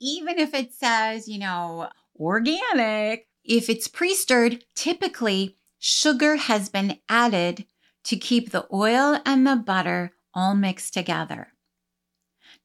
even 0.00 0.38
if 0.38 0.54
it 0.54 0.72
says, 0.72 1.28
you 1.28 1.38
know, 1.38 1.88
organic, 2.18 3.28
if 3.44 3.68
it's 3.68 3.88
pre 3.88 4.14
stirred, 4.14 4.64
typically 4.74 5.56
sugar 5.78 6.36
has 6.36 6.68
been 6.68 6.98
added 7.08 7.66
to 8.04 8.16
keep 8.16 8.50
the 8.50 8.66
oil 8.72 9.20
and 9.24 9.46
the 9.46 9.56
butter 9.56 10.12
all 10.34 10.54
mixed 10.54 10.94
together. 10.94 11.48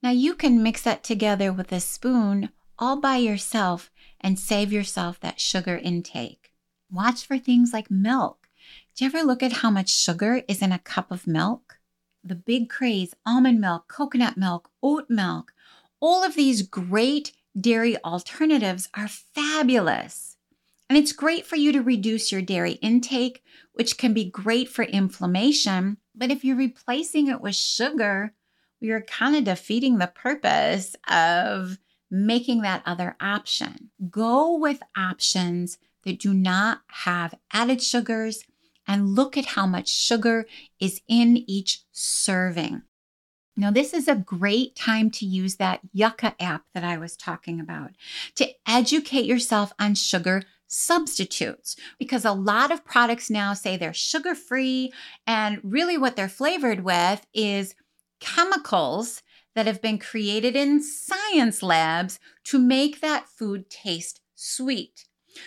Now 0.01 0.12
you 0.12 0.36
can 0.36 0.63
mix 0.63 0.83
that 0.83 1.03
together 1.03 1.51
with 1.51 1.71
a 1.71 1.79
spoon 1.79 2.49
all 2.79 2.99
by 2.99 3.17
yourself 3.17 3.91
and 4.21 4.39
save 4.39 4.71
yourself 4.71 5.19
that 5.19 5.39
sugar 5.39 5.77
intake. 5.77 6.51
Watch 6.91 7.25
for 7.25 7.38
things 7.38 7.73
like 7.73 7.89
milk. 7.89 8.47
Do 8.95 9.05
you 9.05 9.10
ever 9.10 9.25
look 9.25 9.43
at 9.43 9.53
how 9.53 9.69
much 9.69 9.89
sugar 9.89 10.43
is 10.47 10.62
in 10.62 10.71
a 10.71 10.79
cup 10.79 11.12
of 11.12 11.27
milk? 11.27 11.76
The 12.23 12.36
big 12.36 12.69
craze, 12.69 13.13
almond 13.25 13.62
milk, 13.62 13.88
coconut 13.88 14.38
milk, 14.38 14.69
oat 14.84 15.10
milk, 15.10 15.53
all 15.99 16.23
of 16.23 16.36
these 16.36 16.62
great 16.62 17.32
dairy 17.60 17.97
alternatives 18.03 18.89
are 18.93 19.08
fabulous. 19.08 20.38
And 20.89 20.97
it's 20.97 21.12
great 21.12 21.45
for 21.45 21.56
you 21.56 21.71
to 21.73 21.82
reduce 21.82 22.32
your 22.32 22.41
dairy 22.41 22.73
intake, 22.73 23.43
which 23.73 23.97
can 23.97 24.13
be 24.13 24.30
great 24.30 24.69
for 24.69 24.84
inflammation. 24.84 25.97
But 26.15 26.32
if 26.32 26.45
you're 26.45 26.56
replacing 26.56 27.27
it 27.27 27.41
with 27.41 27.56
sugar, 27.56 28.34
you're 28.80 29.01
kind 29.01 29.36
of 29.36 29.43
defeating 29.43 29.97
the 29.97 30.08
purpose 30.08 30.95
of 31.10 31.77
making 32.10 32.62
that 32.62 32.84
other 32.86 33.17
option. 33.19 33.89
Go 34.10 34.58
with 34.58 34.82
options 34.95 35.77
that 36.03 36.19
do 36.19 36.34
not 36.34 36.82
have 36.88 37.36
added 37.51 37.82
sugars 37.82 38.43
and 38.88 39.15
look 39.15 39.38
at 39.38 39.45
how 39.45 39.67
much 39.67 39.89
sugar 39.89 40.45
is 40.80 41.02
in 41.08 41.38
each 41.47 41.82
serving. 41.91 42.84
Now, 43.60 43.71
this 43.71 43.93
is 43.93 44.08
a 44.08 44.15
great 44.15 44.76
time 44.76 45.10
to 45.12 45.26
use 45.26 45.56
that 45.56 45.82
Yuka 45.95 46.36
app 46.39 46.65
that 46.76 46.84
I 46.84 46.97
was 46.97 47.17
talking 47.17 47.60
about 47.60 47.91
to 48.36 48.47
educate 48.67 49.26
yourself 49.26 49.73
on 49.80 49.95
sugar 49.95 50.43
substitutes 50.67 51.76
because 51.97 52.23
a 52.23 52.34
lot 52.34 52.71
of 52.71 52.86
products 52.86 53.30
now 53.30 53.54
say 53.54 53.76
they're 53.76 53.93
sugar 53.93 54.36
free, 54.36 54.93
and 55.26 55.60
really 55.63 55.97
what 55.97 56.15
they're 56.15 56.30
flavored 56.30 56.84
with 56.84 57.26
is 57.34 57.73
chemicals 58.19 59.23
that 59.56 59.65
have 59.65 59.82
been 59.82 59.97
created 59.97 60.56
in 60.56 60.84
science 60.84 61.63
labs 61.63 62.19
to 62.43 62.60
make 62.60 63.02
that 63.02 63.28
food 63.28 63.71
taste 63.71 64.21
sweet. 64.36 65.06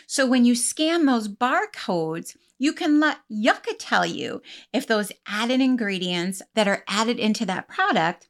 So 0.09 0.27
when 0.27 0.45
you 0.45 0.57
scan 0.57 1.07
those 1.07 1.29
barcodes, 1.29 2.37
you 2.61 2.73
can 2.73 3.01
let 3.01 3.19
Yuka 3.29 3.75
tell 3.77 4.07
you 4.07 4.41
if 4.73 4.87
those 4.87 5.11
added 5.27 5.61
ingredients 5.61 6.43
that 6.55 6.69
are 6.69 6.85
added 6.87 7.19
into 7.19 7.45
that 7.47 7.67
product 7.67 8.29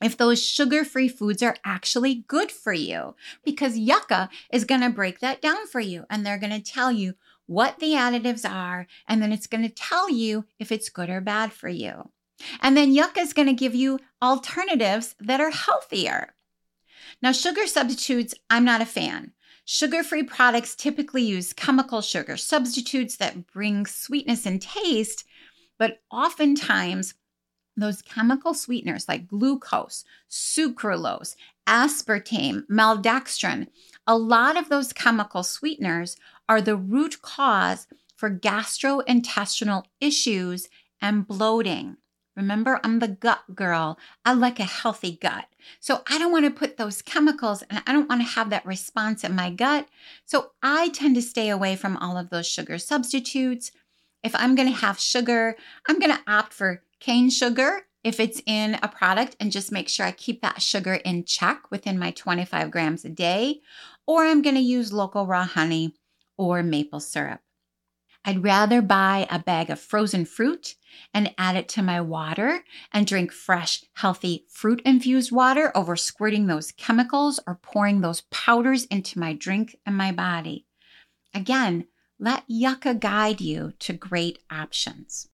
if 0.00 0.16
those 0.16 0.44
sugar 0.44 0.84
free 0.84 1.08
foods 1.08 1.42
are 1.42 1.56
actually 1.64 2.24
good 2.28 2.52
for 2.52 2.72
you, 2.72 3.14
because 3.44 3.76
Yuka 3.76 4.28
is 4.52 4.64
going 4.64 4.80
to 4.80 4.90
break 4.90 5.20
that 5.20 5.42
down 5.42 5.66
for 5.66 5.80
you 5.80 6.04
and 6.08 6.24
they're 6.24 6.38
going 6.38 6.52
to 6.52 6.60
tell 6.60 6.92
you 6.92 7.14
what 7.46 7.78
the 7.78 7.92
additives 7.92 8.48
are, 8.48 8.86
and 9.08 9.22
then 9.22 9.32
it's 9.32 9.46
going 9.46 9.62
to 9.62 9.74
tell 9.74 10.10
you 10.10 10.44
if 10.58 10.70
it's 10.70 10.90
good 10.90 11.08
or 11.08 11.20
bad 11.20 11.52
for 11.52 11.68
you. 11.68 12.10
And 12.60 12.76
then 12.76 12.94
Yuka 12.94 13.18
is 13.18 13.32
going 13.32 13.48
to 13.48 13.54
give 13.54 13.74
you 13.74 13.98
alternatives 14.22 15.16
that 15.18 15.40
are 15.40 15.50
healthier. 15.50 16.34
Now, 17.22 17.32
sugar 17.32 17.66
substitutes, 17.66 18.34
I'm 18.50 18.64
not 18.64 18.82
a 18.82 18.86
fan. 18.86 19.32
Sugar 19.70 20.02
free 20.02 20.22
products 20.22 20.74
typically 20.74 21.20
use 21.20 21.52
chemical 21.52 22.00
sugar 22.00 22.38
substitutes 22.38 23.16
that 23.16 23.46
bring 23.48 23.84
sweetness 23.84 24.46
and 24.46 24.62
taste, 24.62 25.26
but 25.76 25.98
oftentimes 26.10 27.12
those 27.76 28.00
chemical 28.00 28.54
sweeteners 28.54 29.06
like 29.06 29.28
glucose, 29.28 30.06
sucralose, 30.30 31.36
aspartame, 31.66 32.66
maltodextrin, 32.68 33.66
A 34.06 34.16
lot 34.16 34.56
of 34.56 34.70
those 34.70 34.94
chemical 34.94 35.42
sweeteners 35.42 36.16
are 36.48 36.62
the 36.62 36.74
root 36.74 37.20
cause 37.20 37.86
for 38.16 38.30
gastrointestinal 38.30 39.84
issues 40.00 40.68
and 41.02 41.28
bloating. 41.28 41.98
Remember, 42.38 42.78
I'm 42.84 43.00
the 43.00 43.08
gut 43.08 43.56
girl. 43.56 43.98
I 44.24 44.32
like 44.32 44.60
a 44.60 44.64
healthy 44.64 45.18
gut. 45.20 45.46
So 45.80 46.02
I 46.08 46.20
don't 46.20 46.30
want 46.30 46.44
to 46.44 46.52
put 46.52 46.76
those 46.76 47.02
chemicals 47.02 47.64
and 47.68 47.82
I 47.84 47.92
don't 47.92 48.08
want 48.08 48.20
to 48.20 48.28
have 48.28 48.50
that 48.50 48.64
response 48.64 49.24
in 49.24 49.34
my 49.34 49.50
gut. 49.50 49.88
So 50.24 50.52
I 50.62 50.90
tend 50.90 51.16
to 51.16 51.22
stay 51.22 51.48
away 51.48 51.74
from 51.74 51.96
all 51.96 52.16
of 52.16 52.30
those 52.30 52.46
sugar 52.46 52.78
substitutes. 52.78 53.72
If 54.22 54.36
I'm 54.36 54.54
going 54.54 54.68
to 54.68 54.80
have 54.80 55.00
sugar, 55.00 55.56
I'm 55.88 55.98
going 55.98 56.12
to 56.12 56.22
opt 56.28 56.52
for 56.52 56.84
cane 57.00 57.28
sugar 57.28 57.82
if 58.04 58.20
it's 58.20 58.40
in 58.46 58.78
a 58.84 58.88
product 58.88 59.34
and 59.40 59.50
just 59.50 59.72
make 59.72 59.88
sure 59.88 60.06
I 60.06 60.12
keep 60.12 60.40
that 60.42 60.62
sugar 60.62 60.94
in 60.94 61.24
check 61.24 61.72
within 61.72 61.98
my 61.98 62.12
25 62.12 62.70
grams 62.70 63.04
a 63.04 63.08
day. 63.08 63.62
Or 64.06 64.24
I'm 64.24 64.42
going 64.42 64.54
to 64.54 64.60
use 64.60 64.92
local 64.92 65.26
raw 65.26 65.44
honey 65.44 65.96
or 66.36 66.62
maple 66.62 67.00
syrup. 67.00 67.40
I'd 68.28 68.44
rather 68.44 68.82
buy 68.82 69.26
a 69.30 69.38
bag 69.38 69.70
of 69.70 69.80
frozen 69.80 70.26
fruit 70.26 70.74
and 71.14 71.34
add 71.38 71.56
it 71.56 71.66
to 71.70 71.82
my 71.82 72.02
water 72.02 72.62
and 72.92 73.06
drink 73.06 73.32
fresh, 73.32 73.82
healthy 73.94 74.44
fruit 74.50 74.82
infused 74.84 75.32
water 75.32 75.72
over 75.74 75.96
squirting 75.96 76.46
those 76.46 76.70
chemicals 76.72 77.40
or 77.46 77.54
pouring 77.54 78.02
those 78.02 78.24
powders 78.30 78.84
into 78.84 79.18
my 79.18 79.32
drink 79.32 79.76
and 79.86 79.96
my 79.96 80.12
body. 80.12 80.66
Again, 81.32 81.86
let 82.20 82.46
Yuka 82.50 83.00
guide 83.00 83.40
you 83.40 83.72
to 83.78 83.94
great 83.94 84.40
options. 84.50 85.30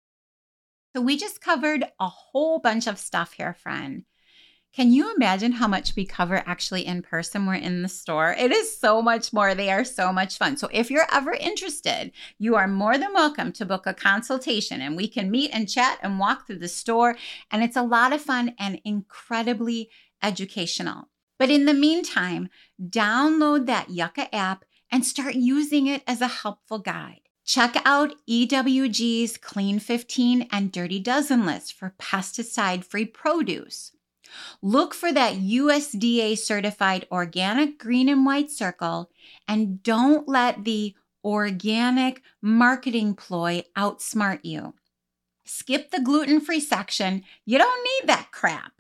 So, 0.96 1.02
we 1.02 1.18
just 1.18 1.42
covered 1.42 1.84
a 2.00 2.08
whole 2.08 2.58
bunch 2.58 2.86
of 2.86 2.98
stuff 2.98 3.34
here, 3.34 3.52
friend. 3.52 4.06
Can 4.74 4.92
you 4.92 5.12
imagine 5.14 5.52
how 5.52 5.66
much 5.66 5.96
we 5.96 6.04
cover 6.04 6.42
actually 6.46 6.86
in 6.86 7.02
person? 7.02 7.46
We're 7.46 7.54
in 7.54 7.82
the 7.82 7.88
store. 7.88 8.34
It 8.38 8.52
is 8.52 8.78
so 8.78 9.02
much 9.02 9.32
more. 9.32 9.54
They 9.54 9.70
are 9.70 9.84
so 9.84 10.12
much 10.12 10.38
fun. 10.38 10.56
So, 10.56 10.68
if 10.72 10.90
you're 10.90 11.06
ever 11.12 11.32
interested, 11.32 12.12
you 12.38 12.54
are 12.54 12.68
more 12.68 12.96
than 12.96 13.12
welcome 13.12 13.50
to 13.52 13.64
book 13.64 13.86
a 13.86 13.94
consultation 13.94 14.80
and 14.80 14.96
we 14.96 15.08
can 15.08 15.30
meet 15.30 15.50
and 15.52 15.68
chat 15.68 15.98
and 16.02 16.18
walk 16.18 16.46
through 16.46 16.58
the 16.58 16.68
store. 16.68 17.16
And 17.50 17.64
it's 17.64 17.76
a 17.76 17.82
lot 17.82 18.12
of 18.12 18.20
fun 18.20 18.54
and 18.58 18.80
incredibly 18.84 19.90
educational. 20.22 21.08
But 21.38 21.50
in 21.50 21.64
the 21.64 21.74
meantime, 21.74 22.48
download 22.80 23.66
that 23.66 23.88
Yuka 23.88 24.28
app 24.32 24.64
and 24.90 25.04
start 25.04 25.34
using 25.34 25.86
it 25.86 26.02
as 26.06 26.20
a 26.20 26.28
helpful 26.28 26.78
guide. 26.78 27.20
Check 27.44 27.80
out 27.84 28.14
EWG's 28.28 29.38
Clean 29.38 29.78
15 29.78 30.48
and 30.52 30.70
Dirty 30.70 31.00
Dozen 31.00 31.46
list 31.46 31.72
for 31.72 31.94
pesticide 31.98 32.84
free 32.84 33.06
produce. 33.06 33.92
Look 34.62 34.94
for 34.94 35.12
that 35.12 35.34
USDA 35.34 36.38
certified 36.38 37.06
organic 37.10 37.78
green 37.78 38.08
and 38.08 38.24
white 38.26 38.50
circle 38.50 39.10
and 39.46 39.82
don't 39.82 40.28
let 40.28 40.64
the 40.64 40.94
organic 41.24 42.22
marketing 42.40 43.14
ploy 43.14 43.62
outsmart 43.76 44.40
you. 44.42 44.74
Skip 45.44 45.90
the 45.90 46.00
gluten 46.00 46.40
free 46.40 46.60
section. 46.60 47.24
You 47.44 47.58
don't 47.58 47.84
need 47.84 48.08
that 48.08 48.28
crap. 48.32 48.72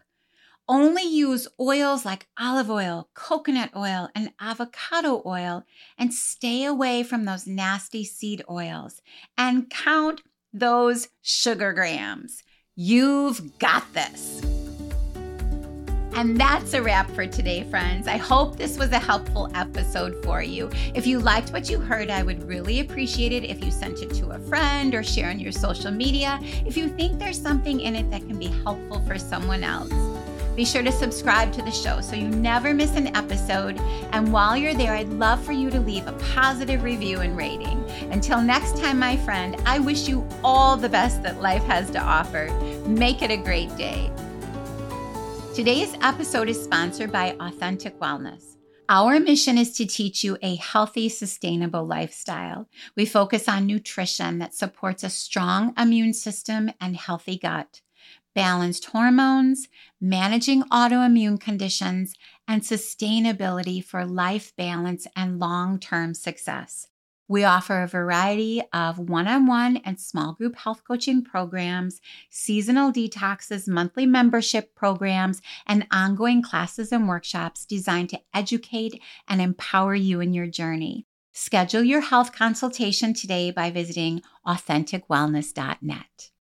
Only 0.68 1.02
use 1.02 1.48
oils 1.58 2.04
like 2.04 2.28
olive 2.38 2.70
oil, 2.70 3.08
coconut 3.14 3.70
oil, 3.74 4.10
and 4.14 4.32
avocado 4.38 5.22
oil, 5.24 5.64
and 5.96 6.12
stay 6.12 6.64
away 6.64 7.02
from 7.02 7.24
those 7.24 7.46
nasty 7.46 8.04
seed 8.04 8.42
oils 8.50 9.00
and 9.38 9.70
count 9.70 10.20
those 10.52 11.08
sugar 11.22 11.72
grams. 11.72 12.42
You've 12.76 13.58
got 13.58 13.94
this. 13.94 14.42
And 16.18 16.36
that's 16.36 16.74
a 16.74 16.82
wrap 16.82 17.08
for 17.12 17.28
today, 17.28 17.62
friends. 17.62 18.08
I 18.08 18.16
hope 18.16 18.56
this 18.56 18.76
was 18.76 18.90
a 18.90 18.98
helpful 18.98 19.48
episode 19.54 20.20
for 20.24 20.42
you. 20.42 20.68
If 20.92 21.06
you 21.06 21.20
liked 21.20 21.52
what 21.52 21.70
you 21.70 21.78
heard, 21.78 22.10
I 22.10 22.24
would 22.24 22.42
really 22.42 22.80
appreciate 22.80 23.30
it 23.30 23.44
if 23.44 23.62
you 23.62 23.70
sent 23.70 24.02
it 24.02 24.12
to 24.14 24.30
a 24.30 24.38
friend 24.40 24.96
or 24.96 25.04
share 25.04 25.30
on 25.30 25.38
your 25.38 25.52
social 25.52 25.92
media 25.92 26.40
if 26.66 26.76
you 26.76 26.88
think 26.88 27.20
there's 27.20 27.40
something 27.40 27.78
in 27.78 27.94
it 27.94 28.10
that 28.10 28.26
can 28.26 28.36
be 28.36 28.48
helpful 28.64 29.00
for 29.06 29.16
someone 29.16 29.62
else. 29.62 29.92
Be 30.56 30.64
sure 30.64 30.82
to 30.82 30.90
subscribe 30.90 31.52
to 31.52 31.62
the 31.62 31.70
show 31.70 32.00
so 32.00 32.16
you 32.16 32.26
never 32.26 32.74
miss 32.74 32.96
an 32.96 33.16
episode. 33.16 33.78
And 34.10 34.32
while 34.32 34.56
you're 34.56 34.74
there, 34.74 34.94
I'd 34.94 35.10
love 35.10 35.44
for 35.44 35.52
you 35.52 35.70
to 35.70 35.78
leave 35.78 36.08
a 36.08 36.12
positive 36.34 36.82
review 36.82 37.20
and 37.20 37.36
rating. 37.36 37.78
Until 38.10 38.42
next 38.42 38.76
time, 38.76 38.98
my 38.98 39.16
friend, 39.18 39.54
I 39.64 39.78
wish 39.78 40.08
you 40.08 40.26
all 40.42 40.76
the 40.76 40.88
best 40.88 41.22
that 41.22 41.40
life 41.40 41.62
has 41.66 41.88
to 41.92 42.00
offer. 42.00 42.50
Make 42.88 43.22
it 43.22 43.30
a 43.30 43.36
great 43.36 43.76
day. 43.76 44.10
Today's 45.58 45.92
episode 46.02 46.48
is 46.48 46.62
sponsored 46.62 47.10
by 47.10 47.34
Authentic 47.40 47.98
Wellness. 47.98 48.58
Our 48.88 49.18
mission 49.18 49.58
is 49.58 49.72
to 49.72 49.86
teach 49.86 50.22
you 50.22 50.38
a 50.40 50.54
healthy, 50.54 51.08
sustainable 51.08 51.84
lifestyle. 51.84 52.68
We 52.96 53.04
focus 53.04 53.48
on 53.48 53.66
nutrition 53.66 54.38
that 54.38 54.54
supports 54.54 55.02
a 55.02 55.10
strong 55.10 55.74
immune 55.76 56.14
system 56.14 56.70
and 56.80 56.96
healthy 56.96 57.36
gut, 57.36 57.80
balanced 58.36 58.84
hormones, 58.84 59.66
managing 60.00 60.62
autoimmune 60.70 61.40
conditions, 61.40 62.14
and 62.46 62.62
sustainability 62.62 63.82
for 63.82 64.06
life 64.06 64.54
balance 64.56 65.08
and 65.16 65.40
long 65.40 65.80
term 65.80 66.14
success. 66.14 66.86
We 67.30 67.44
offer 67.44 67.82
a 67.82 67.86
variety 67.86 68.62
of 68.72 68.98
one 68.98 69.28
on 69.28 69.46
one 69.46 69.76
and 69.84 70.00
small 70.00 70.32
group 70.32 70.56
health 70.56 70.82
coaching 70.82 71.22
programs, 71.22 72.00
seasonal 72.30 72.90
detoxes, 72.90 73.68
monthly 73.68 74.06
membership 74.06 74.74
programs, 74.74 75.42
and 75.66 75.86
ongoing 75.90 76.40
classes 76.42 76.90
and 76.90 77.06
workshops 77.06 77.66
designed 77.66 78.08
to 78.10 78.20
educate 78.32 79.02
and 79.28 79.42
empower 79.42 79.94
you 79.94 80.22
in 80.22 80.32
your 80.32 80.46
journey. 80.46 81.06
Schedule 81.32 81.84
your 81.84 82.00
health 82.00 82.32
consultation 82.32 83.12
today 83.12 83.50
by 83.50 83.70
visiting 83.70 84.22
authenticwellness.net. 84.46 86.30